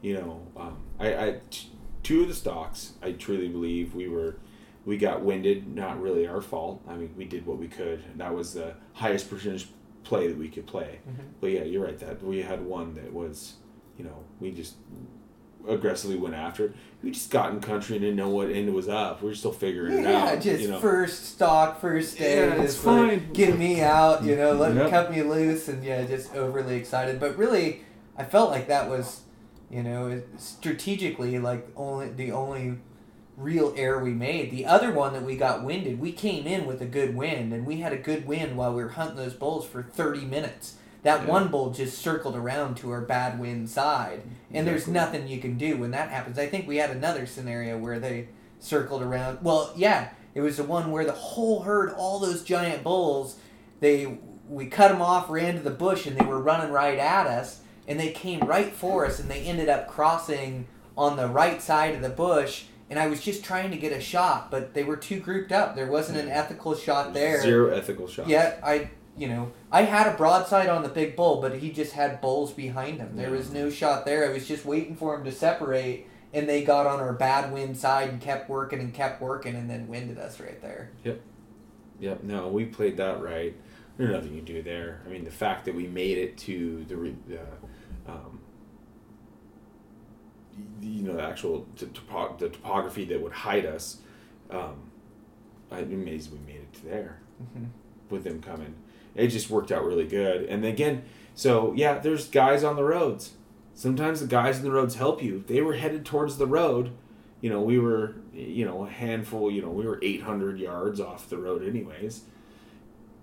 [0.00, 1.70] You know, um, I, I t-
[2.02, 2.92] two of the stalks.
[3.02, 4.36] I truly believe we were,
[4.84, 5.72] we got winded.
[5.74, 6.82] Not really our fault.
[6.88, 9.68] I mean, we did what we could, and that was the highest percentage
[10.04, 10.98] play that we could play.
[11.08, 11.24] Mhm.
[11.40, 11.98] But yeah, you're right.
[11.98, 13.54] That we had one that was,
[13.96, 14.74] you know, we just
[15.68, 16.72] aggressively went after it.
[17.02, 19.22] We just got in country and didn't know what end was up.
[19.22, 20.26] We were still figuring it out.
[20.26, 20.78] Yeah, just you know.
[20.80, 23.32] first stalk, first day, Yeah, it's just like, fine.
[23.32, 24.90] get me out, you know, let Yep.
[24.90, 27.18] cut me loose, and yeah, just overly excited.
[27.18, 27.82] But really,
[28.16, 29.22] I felt like that was,
[29.70, 32.74] you know, strategically like only the only
[33.36, 34.50] real error we made.
[34.52, 37.66] The other one that we got winded, we came in with a good wind, and
[37.66, 40.76] we had a good wind while we were hunting those bulls for thirty minutes.
[41.02, 41.28] That Yeah.
[41.28, 44.22] one bull just circled around to our bad wind side,
[44.52, 46.38] and there's nothing you can do when that happens.
[46.38, 48.28] I think we had another scenario where they
[48.60, 49.38] circled around.
[49.42, 53.36] Well, yeah, it was the one where the whole herd, all those giant bulls,
[53.80, 57.26] they we cut them off, ran to the bush, and they were running right at
[57.26, 61.62] us, and they came right for us, and they ended up crossing on the right
[61.62, 62.64] side of the bush.
[62.90, 65.74] And I was just trying to get a shot, but they were too grouped up.
[65.74, 67.40] There wasn't an ethical shot there.
[67.40, 68.28] Zero ethical shot.
[68.28, 71.92] Yeah, I you know I had a broadside on the big bull, but he just
[71.92, 73.16] had bulls behind him.
[73.16, 74.28] There was no shot there.
[74.28, 77.76] I was just waiting for him to separate, and they got on our bad wind
[77.76, 80.90] side and kept working and kept working, and then winded us right there.
[81.04, 81.20] Yep.
[82.00, 82.22] Yep.
[82.24, 83.54] No, we played that right.
[83.98, 85.02] There's nothing you do there.
[85.06, 88.40] I mean, the fact that we made it to the, uh, um,
[90.80, 93.98] you know, the actual t- topo- the topography that would hide us.
[94.50, 94.90] Um,
[95.70, 97.68] I'm amazed we made it to there Mhm.
[98.10, 98.74] with them coming.
[99.14, 100.44] It just worked out really good.
[100.44, 101.02] And again,
[101.34, 103.32] so yeah, there's guys on the roads.
[103.74, 105.44] Sometimes the guys on the roads help you.
[105.46, 106.90] They were headed towards the road.
[107.40, 109.50] You know, we were, you know, a handful.
[109.50, 112.22] You know, we were 800 yards off the road, anyways.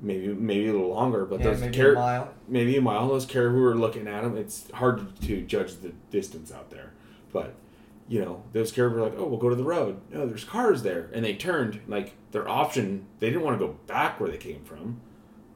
[0.01, 2.33] Maybe, maybe a little longer, but Yeah, those maybe car- a mile.
[2.47, 3.07] maybe a mile.
[3.09, 4.37] Those caribou were looking at them.
[4.37, 6.93] It's hard to judge the distance out there,
[7.33, 7.53] but
[8.07, 10.83] you know, those caribou were like, "Oh, we'll go to the road." No, there's cars
[10.83, 11.81] there, and they turned.
[11.87, 15.01] Like their option, they didn't want to go back where they came from,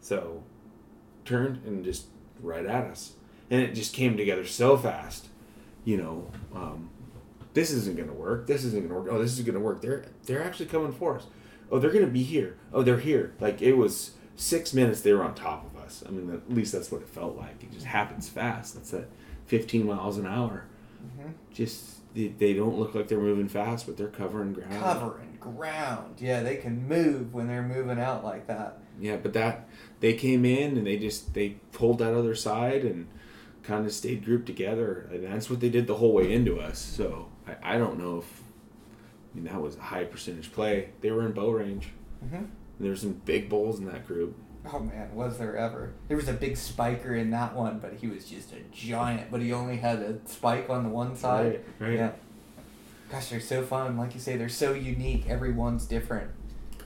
[0.04, 0.44] so
[1.26, 2.08] turned and just
[2.42, 3.14] right at us,
[3.50, 5.28] and it just came together so fast.
[5.86, 6.90] You know, um,
[7.54, 8.48] this isn't gonna work.
[8.48, 9.08] This isn't gonna work.
[9.12, 9.82] Oh, this is gonna work.
[9.82, 11.26] They're they're actually coming for us.
[11.72, 12.58] Oh, they're gonna be here.
[12.74, 13.34] Oh, they're here.
[13.40, 15.02] Like it was six minutes.
[15.02, 16.04] They were on top of us.
[16.08, 17.64] I mean, at least that's what it felt like.
[17.64, 18.76] It just happens fast.
[18.76, 19.08] That's at
[19.46, 20.66] 15 miles an hour.
[21.06, 21.34] Mhm.
[21.54, 24.82] Just they, they don't look like they're moving fast, but they're covering ground.
[24.84, 26.16] Covering ground.
[26.20, 28.80] Yeah, they can move when they're moving out like that.
[29.00, 29.68] Yeah, but that
[30.00, 33.08] they came in and they just they pulled that other side and
[33.64, 36.80] kind of stayed grouped together, and that's what they did the whole way into us.
[36.80, 38.42] So I, I don't know if
[39.34, 40.90] I mean that was a high percentage play.
[41.02, 41.90] They were in bow range.
[42.26, 42.48] Mhm.
[42.80, 44.36] There were some big bulls in that group.
[44.72, 45.92] Oh man, was there ever?
[46.08, 49.30] There was a big spiker in that one, but he was just a giant.
[49.32, 51.62] But he only had a spike on the one side.
[51.80, 51.94] Right, right.
[51.94, 52.12] Yeah.
[53.12, 53.98] Gosh, they're so fun.
[53.98, 55.30] Like you say, they're so unique.
[55.30, 56.32] Everyone's different.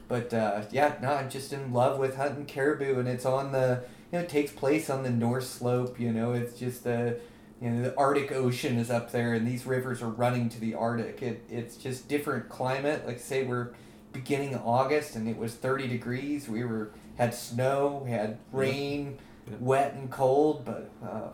[0.08, 3.84] But uh, yeah, no, I'm just in love with hunting caribou, and it's on the
[4.12, 6.00] you know it takes place on the North Slope.
[6.00, 7.20] You know, it's just the
[7.62, 10.74] you know the Arctic Ocean is up there, and these rivers are running to the
[10.76, 11.22] Arctic.
[11.22, 13.06] It it's just different climate.
[13.06, 13.72] Like say, we're
[14.14, 16.48] beginning of August and it was 30 degrees.
[16.48, 19.58] We were had snow, we had rain, Yeah.
[19.60, 21.30] wet and cold, but uh,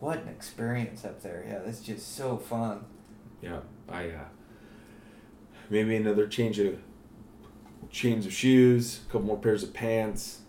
[0.00, 1.44] what an experience up there.
[1.46, 2.84] Yeah, that's just so fun.
[3.42, 4.24] Yeah, I uh,
[5.70, 6.78] maybe another change of
[7.96, 10.40] change of shoes, a couple more pairs of pants,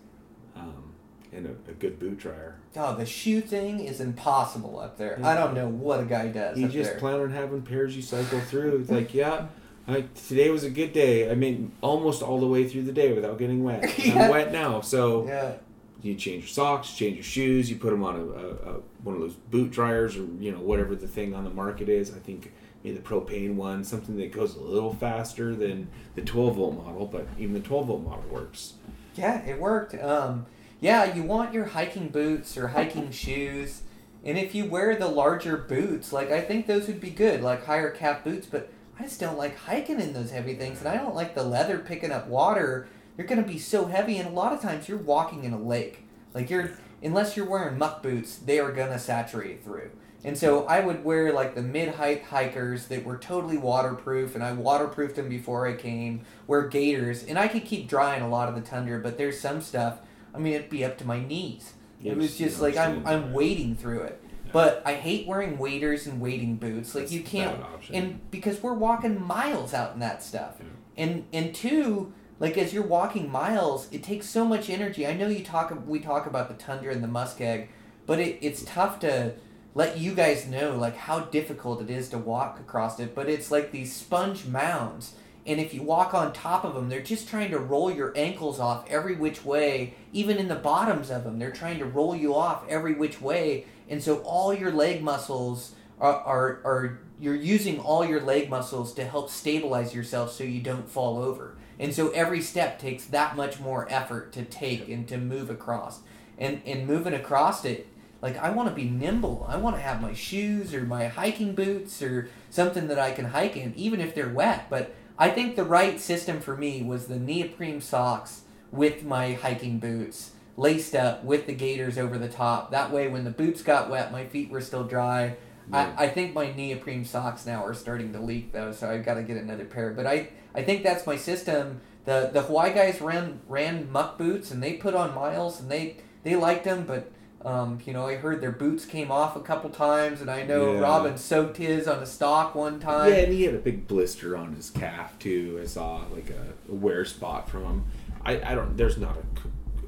[0.54, 0.92] um,
[1.32, 2.56] and a, a good boot dryer.
[2.76, 5.18] Oh, the shoe thing is impossible up there.
[5.24, 6.98] I don't know what a guy does You up just there.
[7.00, 8.78] plan on having pairs you cycle through.
[8.80, 9.46] It's like, yeah,
[9.88, 11.30] I, today was a good day.
[11.30, 13.98] I mean, almost all the way through the day without getting wet.
[13.98, 14.24] Yeah.
[14.24, 15.54] I'm wet now, so yeah.
[16.02, 19.14] you change your socks, change your shoes, you put them on a, a, a one
[19.14, 22.14] of those boot dryers or you know whatever the thing on the market is.
[22.14, 22.52] I think
[22.82, 27.06] maybe the propane one, something that goes a little faster than the 12 volt model,
[27.06, 28.74] but even the 12 volt model works.
[29.14, 29.94] Yeah, it worked.
[30.02, 30.46] Um,
[30.80, 33.82] yeah, you want your hiking boots or hiking shoes,
[34.24, 37.66] and if you wear the larger boots, like I think those would be good, like
[37.66, 38.46] higher cap boots.
[38.46, 41.42] But I just don't like hiking in those heavy things, and I don't like the
[41.42, 42.88] leather picking up water.
[43.16, 46.04] They're gonna be so heavy, and a lot of times you're walking in a lake.
[46.34, 46.72] Like you're,
[47.02, 49.90] unless you're wearing muck boots, they are gonna saturate through.
[50.24, 54.42] And so I would wear like the mid height hikers that were totally waterproof, and
[54.42, 56.22] I waterproofed them before I came.
[56.46, 59.60] Wear gaiters, and I could keep drying a lot of the tundra, but there's some
[59.60, 60.00] stuff.
[60.34, 61.74] I mean, it'd be up to my knees.
[62.00, 64.22] Yeah, it was just like I'm I'm wading through it.
[64.50, 66.94] But I hate wearing waders and wading boots.
[66.94, 67.60] Like That's you can't,
[67.92, 70.66] and because we're walking miles out in that stuff, Yeah.
[70.96, 75.06] and and two, like as you're walking miles, it takes so much energy.
[75.06, 77.68] I know you talk we talk about the tundra and the muskeg,
[78.06, 79.34] but it, it's tough to
[79.78, 83.14] let you guys know like how difficult it is to walk across it.
[83.14, 85.14] But it's like these sponge mounds,
[85.46, 88.58] and if you walk on top of them, they're just trying to roll your ankles
[88.58, 89.94] off every which way.
[90.12, 93.66] Even in the bottoms of them, they're trying to roll you off every which way,
[93.88, 98.92] and so all your leg muscles are are, are you're using all your leg muscles
[98.94, 101.54] to help stabilize yourself so you don't fall over.
[101.78, 106.00] And so every step takes that much more effort to take and to move across.
[106.36, 107.86] And and moving across it,
[108.20, 109.46] like I want to be nimble.
[109.48, 113.26] I want to have my shoes or my hiking boots or something that I can
[113.26, 114.68] hike in, even if they're wet.
[114.68, 119.78] But I think the right system for me was the neoprene socks with my hiking
[119.78, 122.72] boots laced up with the gaiters over the top.
[122.72, 125.36] That way, when the boots got wet, my feet were still dry.
[125.70, 125.94] Yeah.
[125.96, 129.14] I, I think my neoprene socks now are starting to leak though, so I've got
[129.14, 129.92] to get another pair.
[129.92, 131.80] But I, I think that's my system.
[132.04, 135.98] The the Hawaii guys ran ran muck boots and they put on miles and they
[136.24, 137.12] they liked them, but
[137.44, 140.74] um, you know I heard their boots came off a couple times, and I know
[140.74, 140.80] Yeah.
[140.80, 143.10] Robin soaked his on a stalk one time.
[143.10, 145.58] Yeah, and he had a big blister on his calf too.
[145.62, 147.84] I saw like a, a wear spot from him.
[148.24, 148.76] I, I don't.
[148.76, 149.16] There's not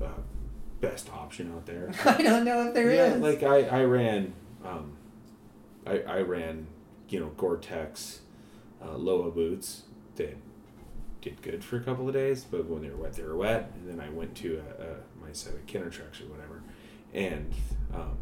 [0.00, 0.08] a uh,
[0.80, 1.90] best option out there.
[2.04, 3.14] I don't know if there is.
[3.14, 4.32] yeah, like I I ran,
[4.64, 4.92] um,
[5.86, 6.66] I I ran,
[7.08, 8.20] you know, Gore-Tex,
[8.82, 9.82] uh, Lowa boots
[10.16, 10.34] They
[11.20, 13.72] did good for a couple of days, but when they were wet, they were wet.
[13.74, 16.62] And then I went to a, a my set of Kenetreks or whatever,
[17.14, 17.52] and
[17.94, 18.16] um,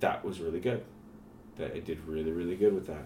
[0.00, 0.84] that was really good.
[1.56, 3.04] That it did really really good with that.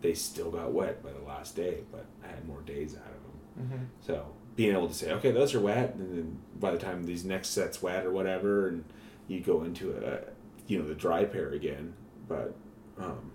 [0.00, 3.68] They still got wet by the last day, but I had more days out of
[3.68, 3.78] them.
[3.78, 4.04] Mhm.
[4.06, 7.24] So being able to say, okay, those are wet, and then by the time these
[7.24, 8.84] next sets wet or whatever, and
[9.28, 10.18] you go into a,
[10.66, 11.94] you know, the dry pair again.
[12.28, 12.54] But
[12.98, 13.30] um,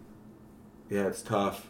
[0.90, 1.68] yeah, it's tough.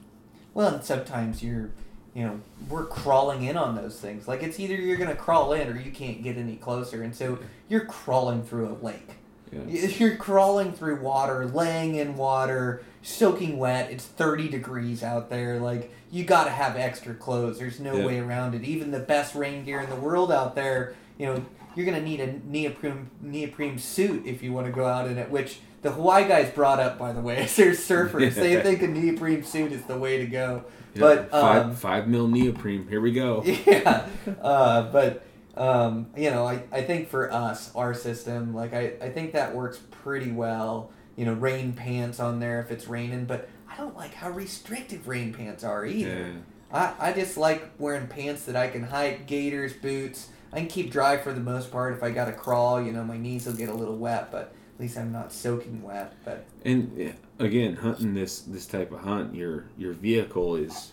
[0.54, 1.72] Well, and sometimes you're,
[2.18, 4.28] you know, we're crawling in on those things.
[4.28, 7.38] Like it's either you're gonna crawl in or you can't get any closer, and so
[7.70, 9.12] you're crawling through a lake.
[9.52, 9.62] Yeah.
[9.88, 13.92] You're crawling through water, laying in water, soaking wet.
[13.92, 15.60] It's 30 degrees out there.
[15.60, 17.60] Like, you gotta have extra clothes.
[17.60, 18.06] There's no Yeah.
[18.08, 18.64] way around it.
[18.64, 21.46] Even the best rain gear in the world out there, you know,
[21.76, 25.60] you're gonna need a neoprene, neoprene suit if you wanna go out in it, which
[25.84, 28.34] the Hawaii guys brought up, by the way, as they're surfers.
[28.34, 30.64] they think a neoprene suit is the way to go.
[31.00, 32.88] But, five um, five mil neoprene.
[32.88, 33.44] Here we go.
[33.46, 34.08] yeah
[34.42, 35.26] uh, but
[35.56, 39.56] um, you know I, I think for us our system like I, I think that
[39.56, 43.98] works pretty well you know rain pants on there if it's raining but i don't
[43.98, 46.32] like how restrictive rain pants are either
[46.72, 46.94] Yeah.
[47.00, 50.92] I, I just like wearing pants that i can hike gaiters boots i can keep
[50.92, 53.70] dry for the most part if i gotta crawl you know my knees will get
[53.70, 58.14] a little wet but at least i'm not soaking wet but And yeah, again, hunting
[58.14, 60.92] this this type of hunt, your your vehicle is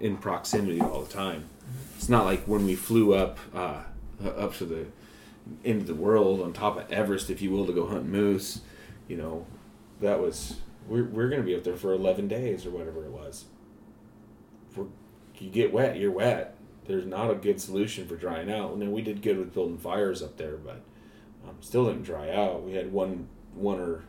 [0.00, 1.48] in proximity all the time.
[1.96, 3.82] It's not like when we flew up uh,
[4.24, 4.86] up to the
[5.64, 8.60] end of the world on top of Everest, if you will, to go hunt moose.
[9.08, 9.46] You know,
[10.00, 10.56] that was
[10.88, 13.44] we're we're gonna be up there for eleven days or whatever it was.
[14.70, 14.86] For
[15.38, 16.56] you get wet, you're wet.
[16.86, 18.72] There's not a good solution for drying out.
[18.72, 20.82] And then we did good with building fires up there, but
[21.46, 22.62] um, still didn't dry out.
[22.62, 24.04] We had one one or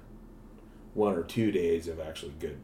[0.94, 2.58] one or two days of actually good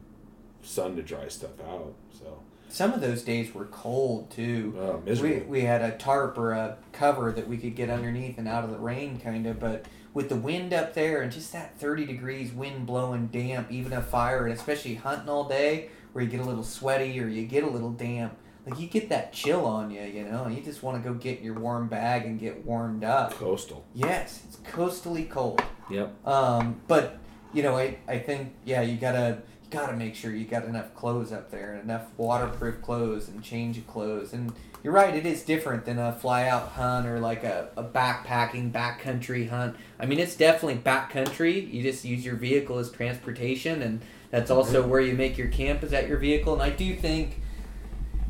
[0.62, 1.94] sun to dry stuff out.
[2.12, 4.76] So some of those days were cold too.
[4.80, 8.48] Oh, we, we had a tarp or a cover that we could get underneath and
[8.48, 9.60] out of the rain, kind of.
[9.60, 13.94] But with the wind up there and just that 30 degrees wind blowing damp, even
[13.94, 17.46] a fire, and especially hunting all day where you get a little sweaty or you
[17.46, 20.62] get a little damp, like you get that chill on you, you know, and you
[20.62, 23.34] just want to go get in your warm bag and get warmed up.
[23.34, 23.86] Coastal.
[23.96, 25.62] Yes, it's coastally cold.
[25.90, 26.28] Yep.
[26.28, 27.18] Um, but
[27.54, 30.94] you know, I, I think yeah, you gotta you gotta make sure you got enough
[30.96, 34.34] clothes up there and enough waterproof clothes and change of clothes.
[34.34, 37.84] And you're right, it is different than a fly out hunt or like a, a
[37.84, 39.76] backpacking backcountry hunt.
[40.00, 41.72] I mean, it's definitely backcountry.
[41.72, 44.60] You just use your vehicle as transportation, and that's mm-hmm.
[44.60, 46.54] also where you make your camp is at your vehicle.
[46.54, 47.42] And I do think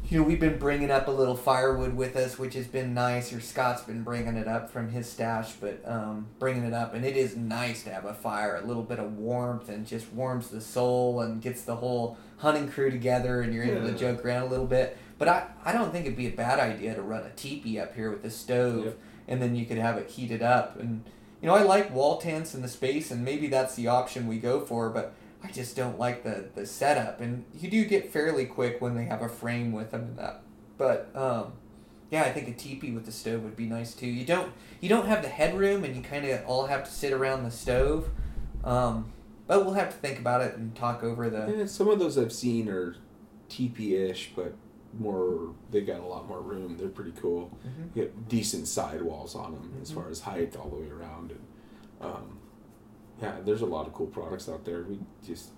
[0.10, 3.32] you know, we've been bringing up a little firewood with us, which has been nice.
[3.32, 7.05] Or Scott's been bringing it up from his stash, but um, bringing it up, and
[7.05, 10.49] it is nice to have a fire, a little bit of warmth, and just warms
[10.49, 14.43] the soul and gets the whole hunting crew together, and you're able to joke around
[14.43, 14.97] a little bit.
[15.20, 17.93] But I, I don't think it'd be a bad idea to run a teepee up
[17.93, 18.97] here with a stove, Yep.
[19.28, 20.80] and then you could have it heated up.
[20.80, 21.03] And
[21.41, 24.38] you know, I like wall tents and the space, and maybe that's the option we
[24.39, 25.14] go for, but.
[25.44, 29.06] I just don't like the, the setup, and you do get fairly quick when they
[29.06, 30.44] have a frame with them and that.
[30.78, 31.54] But um,
[32.12, 34.08] yeah, I think a teepee with the stove would be nice too.
[34.08, 37.14] You don't you don't have the headroom, and you kind of all have to sit
[37.14, 38.10] around the stove.
[38.64, 39.14] Um,
[39.48, 41.56] but we'll have to think about it and talk over the.
[41.58, 42.96] Yeah, some of those I've seen are
[43.50, 44.54] TP-ish, but
[45.00, 45.54] more.
[45.72, 46.78] They got a lot more room.
[46.78, 47.58] They're pretty cool.
[47.66, 47.96] Mhm.
[47.96, 49.96] You get decent sidewalls on them as Mhm.
[49.96, 51.40] far as height all the way around, and
[52.02, 52.39] um,
[53.22, 54.84] yeah, there's a lot of cool products out there.
[54.84, 55.51] We just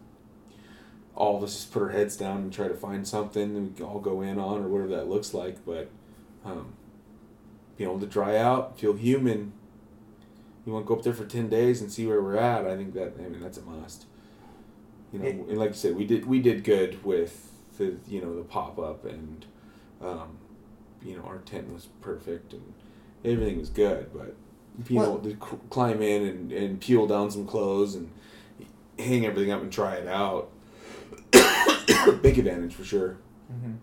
[1.16, 3.76] all of us just put our heads down and try to find something and we
[3.76, 5.64] can all go in on or whatever that looks like.
[5.66, 5.90] But
[6.46, 6.74] um,
[7.78, 9.54] being able to dry out, feel human.
[10.66, 12.66] You want to go up there for ten days and see where we're at.
[12.66, 14.06] I think that I mean that's a must.
[15.12, 18.36] You know, and like you said, we did we did good with the you know
[18.36, 19.46] the pop up and
[20.02, 20.38] um,
[21.04, 22.74] you know our tent was perfect and
[23.26, 24.36] everything was good, but
[24.90, 28.10] you know to c- climb in and, and peel down some clothes and
[29.00, 30.50] hang everything up and try it out.
[32.22, 33.18] Big advantage for sure.
[33.50, 33.74] hmm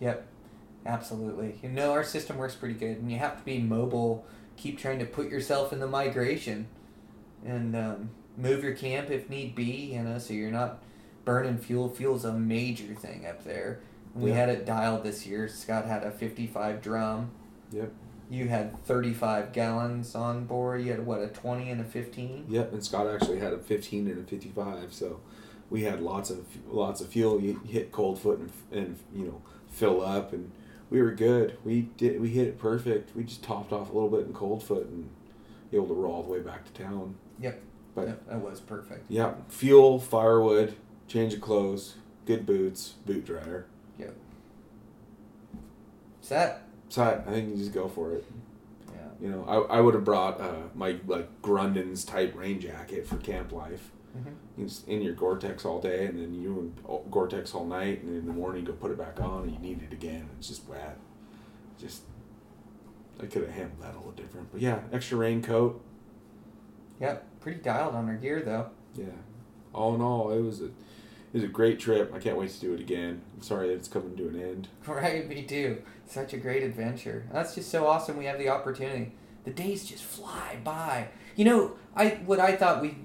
[0.00, 0.26] Yep,
[0.86, 1.58] absolutely.
[1.62, 4.24] You know, our system works pretty good, and you have to be mobile.
[4.56, 6.68] Keep trying to put yourself in the migration,
[7.44, 9.64] and um, move your camp if need be.
[9.94, 10.80] You know, so you're not
[11.24, 11.88] burning fuel.
[11.88, 13.80] Fuel's a major thing up there.
[14.14, 14.36] We Yeah.
[14.36, 15.48] had it dialed this year.
[15.48, 17.30] Scott had a 55 drum.
[17.72, 17.92] Yep.
[18.30, 20.82] You had 35 gallons on board.
[20.82, 22.46] You had what a 20 and a 15.
[22.48, 25.20] Yep, and Scott actually had a 15 and a 55, so
[25.70, 27.40] we had lots of lots of fuel.
[27.40, 30.50] You hit Coldfoot and, and you know fill up, and
[30.90, 31.56] we were good.
[31.64, 33.16] We did we hit it perfect.
[33.16, 35.08] We just topped off a little bit in Coldfoot and
[35.72, 37.14] able to roll all the way back to town.
[37.40, 37.62] Yep.
[37.94, 39.04] But Yep, that was perfect.
[39.08, 40.74] yeah, fuel, firewood,
[41.08, 43.66] change of clothes, good boots, boot dryer.
[43.98, 44.14] Yep.
[46.20, 46.62] Set.
[46.88, 48.24] So I, I think you just go for it.
[48.92, 49.00] Yeah.
[49.20, 53.16] You know, I, I would have brought uh, my like Grundens type rain jacket for
[53.16, 53.90] camp life.
[54.16, 54.34] Mhm.
[54.56, 58.26] You in your Gore-Tex all day, and then you in Gore-Tex all night, and in
[58.26, 60.28] the morning you go put it back on, and you need it again.
[60.38, 60.96] It's just wet.
[61.78, 62.02] Just
[63.20, 65.80] I could have handled that a little different, but yeah, extra raincoat.
[67.00, 67.24] Yep.
[67.40, 68.70] Pretty dialed on our gear though.
[68.94, 69.06] Yeah,
[69.72, 70.70] all in all, it was a
[71.32, 72.12] it was a great trip.
[72.14, 73.20] I can't wait to do it again.
[73.36, 74.68] I'm sorry that it's coming to an end.
[74.86, 75.82] Right, me too.
[76.06, 77.26] Such a great adventure.
[77.32, 78.16] That's just so awesome.
[78.16, 79.12] We have the opportunity.
[79.44, 81.08] The days just fly by.
[81.36, 82.96] You know, I what I thought we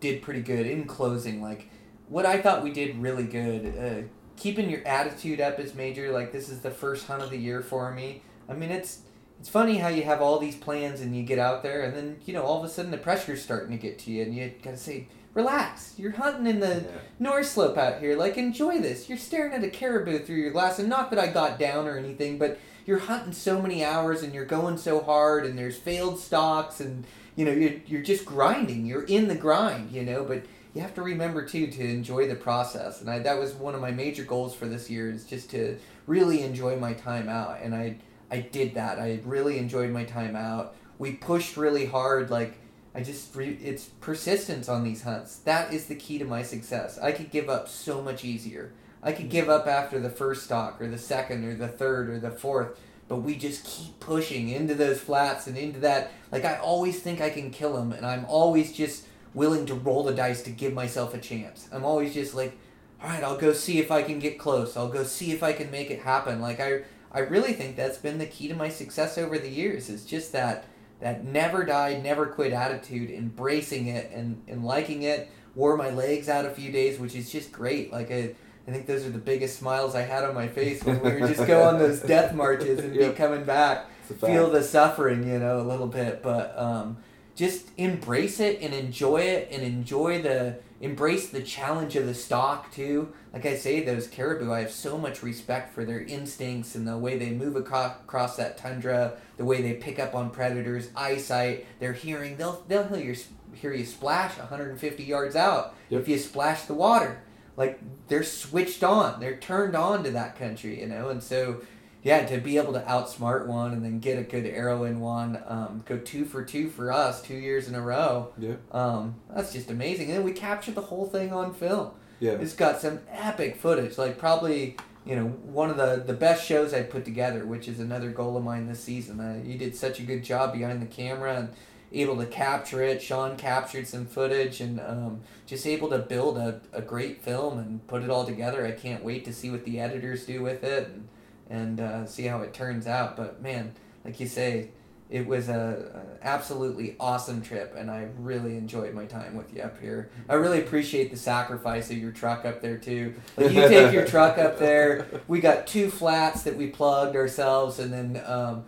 [0.00, 1.42] did pretty good in closing.
[1.42, 1.70] Like,
[2.08, 3.76] what I thought we did really good.
[3.76, 6.10] Uh, keeping your attitude up is major.
[6.12, 8.22] Like, this is the first hunt of the year for me.
[8.48, 9.00] I mean, it's
[9.38, 12.18] it's funny how you have all these plans and you get out there, and then
[12.26, 14.52] you know all of a sudden the pressure's starting to get to you, and you
[14.62, 15.94] gotta say, relax.
[15.96, 16.98] You're hunting in the Yeah.
[17.18, 18.16] North Slope out here.
[18.16, 19.08] Like, enjoy this.
[19.08, 21.96] You're staring at a caribou through your glass, and not that I got down or
[21.96, 26.18] anything, but you're hunting so many hours and you're going so hard, and there's failed
[26.18, 27.04] stalks, and
[27.36, 28.86] you know you're you're just grinding.
[28.86, 30.24] You're in the grind, you know.
[30.24, 30.42] But
[30.74, 33.80] you have to remember too to enjoy the process, and I, that was one of
[33.80, 37.74] my major goals for this year is just to really enjoy my time out, and
[37.74, 37.96] I
[38.30, 38.98] I did that.
[38.98, 40.74] I really enjoyed my time out.
[40.98, 42.54] We pushed really hard, like.
[42.94, 45.36] I just re- it's persistence on these hunts.
[45.38, 46.98] That is the key to my success.
[46.98, 48.72] I could give up so much easier.
[49.02, 52.18] I could give up after the first stalk or the second or the third or
[52.18, 52.78] the fourth,
[53.08, 56.10] but we just keep pushing into those flats and into that.
[56.30, 60.02] Like I always think I can kill them, and I'm always just willing to roll
[60.02, 61.68] the dice to give myself a chance.
[61.72, 62.58] I'm always just like,
[63.02, 64.76] all right, I'll go see if I can get close.
[64.76, 66.40] I'll go see if I can make it happen.
[66.40, 66.80] Like I,
[67.12, 69.88] I really think that's been the key to my success over the years.
[69.88, 70.64] Is just that
[71.00, 75.30] that never died, never quit attitude, embracing it and, and liking it.
[75.54, 77.92] Wore my legs out a few days, which is just great.
[77.92, 78.34] Like I,
[78.68, 81.26] I think those are the biggest smiles I had on my face when we were
[81.26, 84.32] just go on those death marches and be coming back, It's a fact.
[84.32, 86.98] feel the suffering, you know, a little bit, but um,
[87.34, 92.72] just embrace it and enjoy it and enjoy the embrace the challenge of the stalk
[92.72, 93.12] too.
[93.32, 96.96] Like I say, those caribou, I have so much respect for their instincts and the
[96.96, 101.92] way they move across, that tundra, the way they pick up on predators, eyesight, their
[101.92, 102.36] hearing.
[102.36, 103.16] They'll they'll hear you,
[103.54, 106.02] hear you splash 150 yards out Yep.
[106.02, 107.22] if you splash the water.
[107.56, 107.78] Like
[108.08, 111.60] they're switched on, they're turned on to that country, you know, and so
[112.02, 115.42] yeah, to be able to outsmart one and then get a good arrow in one,
[115.46, 118.32] um, go two for two for us two years in a row.
[118.38, 118.54] Yeah.
[118.72, 120.08] Um, that's just amazing.
[120.08, 121.90] And then we captured the whole thing on film.
[122.18, 122.32] Yeah.
[122.32, 124.76] It's got some epic footage, like probably
[125.06, 128.36] you know one of the the best shows I put together, which is another goal
[128.36, 129.20] of mine this season.
[129.20, 131.48] Uh, you did such a good job behind the camera and
[131.92, 133.02] able to capture it.
[133.02, 137.86] Sean captured some footage and um, just able to build a, a great film and
[137.88, 138.64] put it all together.
[138.64, 141.08] I can't wait to see what the editors do with it and
[141.50, 143.16] and uh, see how it turns out.
[143.16, 143.74] But man,
[144.04, 144.70] like you say,
[145.10, 149.62] it was a, a absolutely awesome trip, and I really enjoyed my time with you
[149.62, 150.10] up here.
[150.28, 153.14] I really appreciate the sacrifice of your truck up there too.
[153.36, 155.06] Like you take your truck up there.
[155.26, 158.22] We got two flats that we plugged ourselves, and then.
[158.24, 158.64] Um,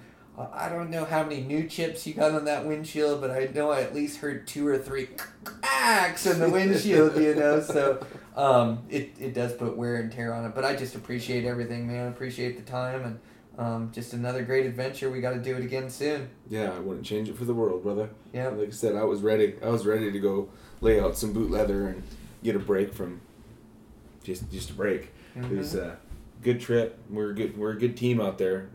[0.55, 3.71] I don't know how many new chips you got on that windshield, but I know
[3.71, 5.11] I at least heard two or three
[5.45, 7.61] cracks in the windshield, you know.
[7.61, 8.05] So
[8.37, 10.55] um, it, it does put wear and tear on it.
[10.55, 12.09] But I just appreciate everything, man.
[12.09, 13.21] Appreciate the time and
[13.59, 15.11] um, just another great adventure.
[15.11, 16.29] We got to do it again soon.
[16.49, 18.09] Yeah, I wouldn't change it for the world, brother.
[18.33, 18.49] Yeah.
[18.49, 19.55] Like I said, I was ready.
[19.63, 20.49] I was ready to go
[20.81, 22.03] lay out some boot leather and
[22.43, 23.21] get a break from
[24.25, 25.11] just just a break.
[25.37, 25.97] It was a
[26.43, 26.99] good trip.
[27.11, 27.57] We're a good.
[27.59, 28.69] We're a good team out there.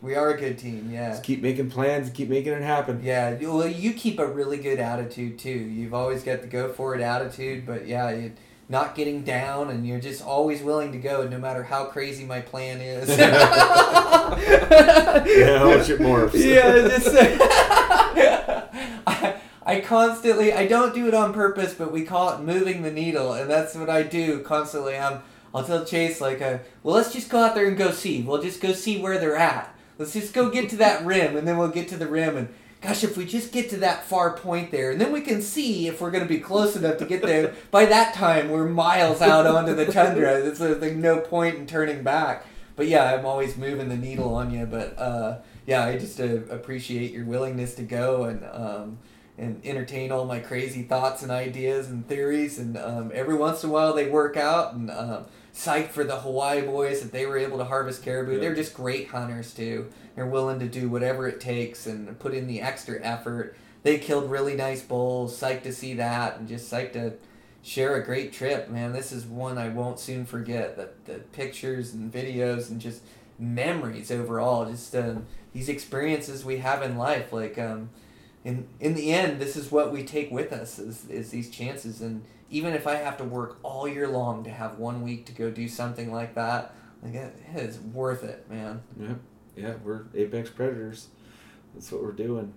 [0.00, 1.10] We are a good team, yeah.
[1.10, 2.08] Just keep making plans.
[2.10, 3.00] Keep making it happen.
[3.02, 5.50] Yeah, you- well, you keep a really good attitude too.
[5.50, 8.28] You've always got the go for it attitude, but yeah,
[8.68, 12.40] not getting down, and you're just always willing to go, no matter how crazy my
[12.40, 13.08] plan is.
[14.28, 16.34] Yeah, how much it morphs.
[16.34, 17.08] yeah, just
[19.06, 22.90] I, I constantly I don't do it on purpose, but we call it moving the
[22.92, 24.96] needle, and that's what I do constantly.
[24.96, 25.22] I'm
[25.54, 28.22] I'll tell Chase like, uh, well, let's just go out there and go see.
[28.22, 29.74] We'll just go see where they're at.
[29.96, 32.48] Let's just go get to that rim, and then we'll get to the rim and.
[32.80, 35.88] Gosh, if we just get to that far point there, and then we can see
[35.88, 37.54] if we're going to be close enough to get there.
[37.72, 40.40] By that time, we're miles out onto the tundra.
[40.40, 42.46] There's like no point in turning back.
[42.76, 44.64] But yeah, I'm always moving the needle on you.
[44.64, 48.98] But uh, yeah, I just uh, appreciate your willingness to go and um,
[49.36, 52.60] and entertain all my crazy thoughts and ideas and theories.
[52.60, 54.74] And um, every once in a while, they work out.
[54.74, 55.26] And um,
[55.58, 58.34] psyched for the Hawaii boys that they were able to harvest caribou.
[58.34, 58.40] Yeah.
[58.40, 59.90] They're just great hunters too.
[60.18, 63.54] They're willing to do whatever it takes and put in the extra effort.
[63.84, 65.40] They killed really nice bulls.
[65.40, 67.12] Psyched to see that, and just psyched to
[67.62, 68.92] share a great trip, man.
[68.92, 70.76] This is one I won't soon forget.
[70.76, 73.02] The the pictures and videos and just
[73.38, 74.68] memories overall.
[74.68, 77.32] Just um, these experiences we have in life.
[77.32, 77.90] Like um,
[78.44, 82.00] in in the end, this is what we take with us is is these chances.
[82.00, 85.32] And even if I have to work all year long to have one week to
[85.32, 88.82] go do something like that, like it it is worth it, man.
[88.98, 89.14] Yeah,
[89.58, 91.08] yeah, we're apex predators.
[91.74, 92.52] That's what we're doing.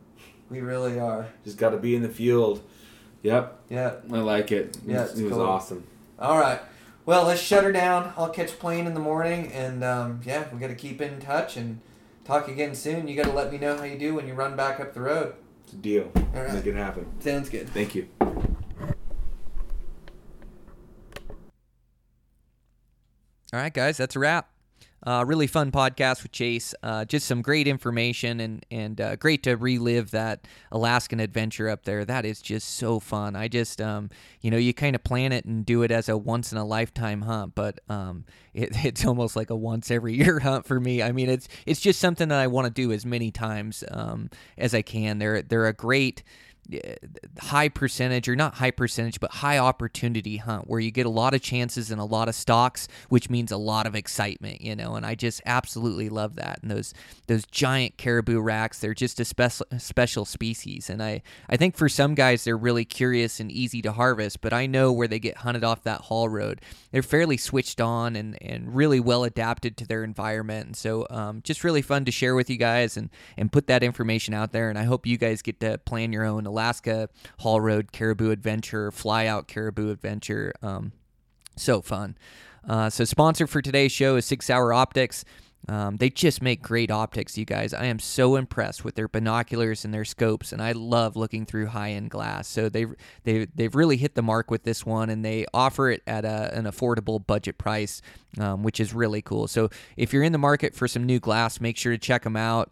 [0.50, 1.28] We really are.
[1.44, 2.62] Just got to be in the field.
[3.24, 3.94] Yep, Yeah.
[4.12, 4.78] I like it.
[4.86, 5.42] Yeah, It was- it was cool.
[5.42, 5.88] awesome.
[6.20, 6.60] All right.
[7.06, 8.14] Well, let's shut her down.
[8.18, 11.58] I'll catch plane in the morning, and um, yeah, we got to keep in touch
[11.58, 11.80] and
[12.26, 13.08] talk again soon.
[13.08, 15.02] You got to let me know how you do when you run back up the
[15.02, 15.34] road.
[15.64, 16.12] It's a deal.
[16.16, 16.54] All right.
[16.54, 17.06] Make it happen.
[17.20, 17.70] Sounds good.
[17.70, 18.08] Thank you.
[23.54, 24.50] All right, guys, that's a wrap.
[25.06, 26.76] Uh, really fun podcast with Chase.
[26.84, 31.86] Uh, just some great information and and uh, great to relive that Alaskan adventure up
[31.86, 32.06] there.
[32.06, 33.36] That is just so fun.
[33.36, 34.10] I just um,
[34.42, 36.66] you know you kind of plan it and do it as a once in a
[36.66, 41.02] lifetime hunt, but um, it, it's almost like a once every year hunt for me.
[41.02, 44.30] I mean, it's it's just something that I want to do as many times um,
[44.58, 45.18] as I can.
[45.18, 46.22] They're they're a great
[47.40, 51.34] high percentage or not high percentage but high opportunity hunt where you get a lot
[51.34, 54.96] of chances and a lot of stalks which means a lot of excitement you know
[54.96, 56.60] and i just absolutely love that.
[56.62, 56.94] And those
[57.28, 60.90] those giant caribou racks they're just a special special species.
[60.90, 64.54] And i i think for some guys they're really curious and easy to harvest but
[64.54, 68.38] i know where they get hunted off that haul road they're fairly switched on and
[68.42, 70.66] and really well adapted to their environment.
[70.68, 73.84] And so um, just really fun to share with you guys and and put that
[73.84, 74.70] information out there.
[74.70, 78.92] And i hope you guys get to plan your own alaska Haul road caribou adventure
[78.92, 80.92] fly out caribou adventure um,
[81.56, 82.18] so fun
[82.68, 85.26] uh, so sponsor for today's show is Sig Sauer optics
[85.68, 87.72] Um, they just make great optics, you guys.
[87.74, 91.68] I am so impressed with their binoculars and their scopes, and I love looking through
[91.68, 92.48] high-end glass.
[92.48, 92.94] So they've
[93.26, 96.50] they they've really hit the mark with this one, and they offer it at a,
[96.58, 98.02] an affordable budget price,
[98.40, 99.48] um, which is really cool.
[99.48, 102.36] So if you're in the market for some new glass, make sure to check them
[102.36, 102.72] out.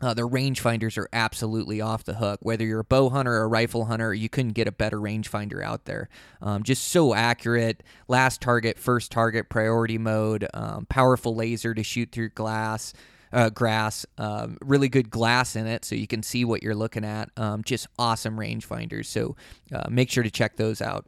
[0.00, 2.40] Uh, their rangefinders are absolutely off the hook.
[2.42, 5.62] Whether you're a bow hunter or a rifle hunter, you couldn't get a better rangefinder
[5.62, 6.08] out there.
[6.40, 7.82] Um, just so accurate.
[8.08, 12.92] Last target, first target, priority mode, um, powerful laser to shoot through glass.
[13.32, 17.04] Uh, grass, um, really good glass in it, so you can see what you're looking
[17.04, 17.30] at.
[17.36, 19.06] Um, just awesome rangefinders.
[19.06, 19.36] So
[19.72, 21.06] uh, make sure to check those out.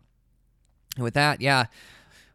[0.95, 1.65] And with that, yeah,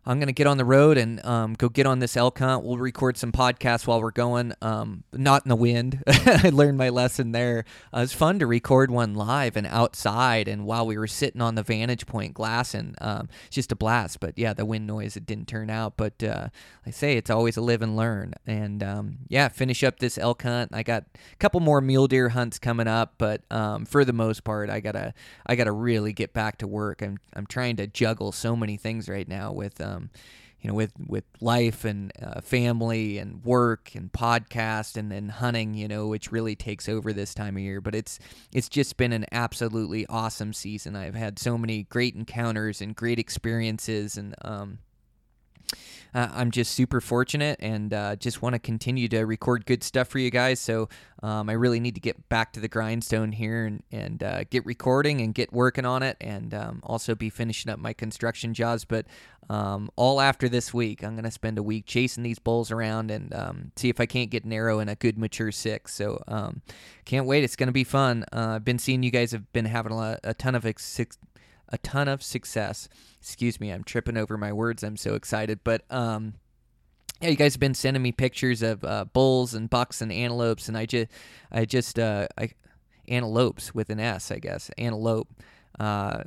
[0.07, 2.63] I'm to get on the road and um, go get on this elk hunt.
[2.63, 6.01] We'll record some podcasts while we're going, um, not in the wind.
[6.07, 7.65] I learned my lesson there.
[7.93, 11.55] Uh, it's fun to record one live and outside, and while we were sitting on
[11.55, 14.21] the vantage point glassing, um, it's just a blast.
[14.21, 15.97] But yeah, the wind noise, it didn't turn out.
[15.97, 16.47] But uh,
[16.85, 18.33] I say it's always a live and learn.
[18.45, 20.73] And um, yeah, finish up this elk hunt.
[20.73, 24.45] I got a couple more mule deer hunts coming up, but um, for the most
[24.45, 25.13] part, I gotta
[25.45, 27.01] I gotta really get back to work.
[27.01, 29.96] I'm I'm trying to juggle so many things right now with um,
[30.61, 35.75] you know, with with life and uh, family and work and podcast and then hunting,
[35.75, 37.79] you know, which really takes over this time of year.
[37.79, 38.19] But it's
[38.51, 40.95] it's just been an absolutely awesome season.
[40.95, 44.79] I've had so many great encounters and great experiences, and um,
[46.13, 50.07] uh, I'm just super fortunate and uh, just want to continue to record good stuff
[50.07, 50.59] for you guys.
[50.59, 50.89] So
[51.23, 54.65] um, I really need to get back to the grindstone here and, and uh, get
[54.65, 58.85] recording and get working on it and um, also be finishing up my construction jobs.
[58.85, 59.05] But
[59.49, 63.11] um, all after this week, I'm going to spend a week chasing these bulls around
[63.11, 65.93] and um, see if I can't get an arrow in a good mature six.
[65.93, 66.61] So um,
[67.05, 67.43] can't wait.
[67.43, 68.25] It's going to be fun.
[68.33, 70.99] Uh, I've been seeing you guys have been having a, a ton of ex-
[71.69, 72.87] a ton of success.
[73.19, 74.83] Excuse me, I'm tripping over my words.
[74.83, 75.59] I'm so excited.
[75.63, 76.35] But um,
[77.21, 80.67] yeah, you guys have been sending me pictures of uh, bulls and bucks and antelopes,
[80.67, 81.11] and I just,
[81.51, 82.51] I just, uh, I,
[83.07, 85.29] antelopes with an S, I guess, antelope.
[85.79, 86.23] Uh,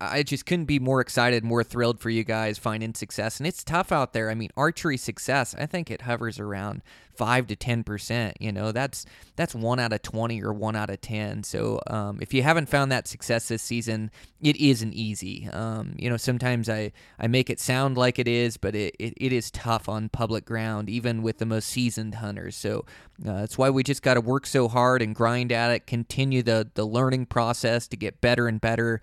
[0.00, 3.38] I just couldn't be more excited, more thrilled for you guys finding success.
[3.38, 4.30] And it's tough out there.
[4.30, 6.82] I mean, archery success, I think it hovers around
[7.14, 8.36] five to ten percent.
[8.40, 9.04] You know, that's
[9.36, 11.42] that's one out of twenty or one out of ten.
[11.42, 15.48] So um, if you haven't found that success this season, it isn't easy.
[15.52, 19.14] Um, you know, sometimes I I make it sound like it is, but it, it,
[19.16, 22.56] it is tough on public ground, even with the most seasoned hunters.
[22.56, 22.86] So
[23.26, 26.42] uh, that's why we just got to work so hard and grind at it, continue
[26.42, 29.00] the the learning process to get better and better.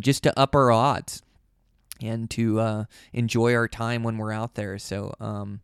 [0.00, 1.22] Just to up our odds
[2.00, 4.78] and to uh, enjoy our time when we're out there.
[4.78, 5.60] So, um,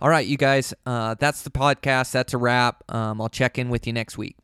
[0.00, 2.12] all right, you guys, uh, that's the podcast.
[2.12, 2.84] That's a wrap.
[2.92, 4.36] Um, I'll check in with you next week.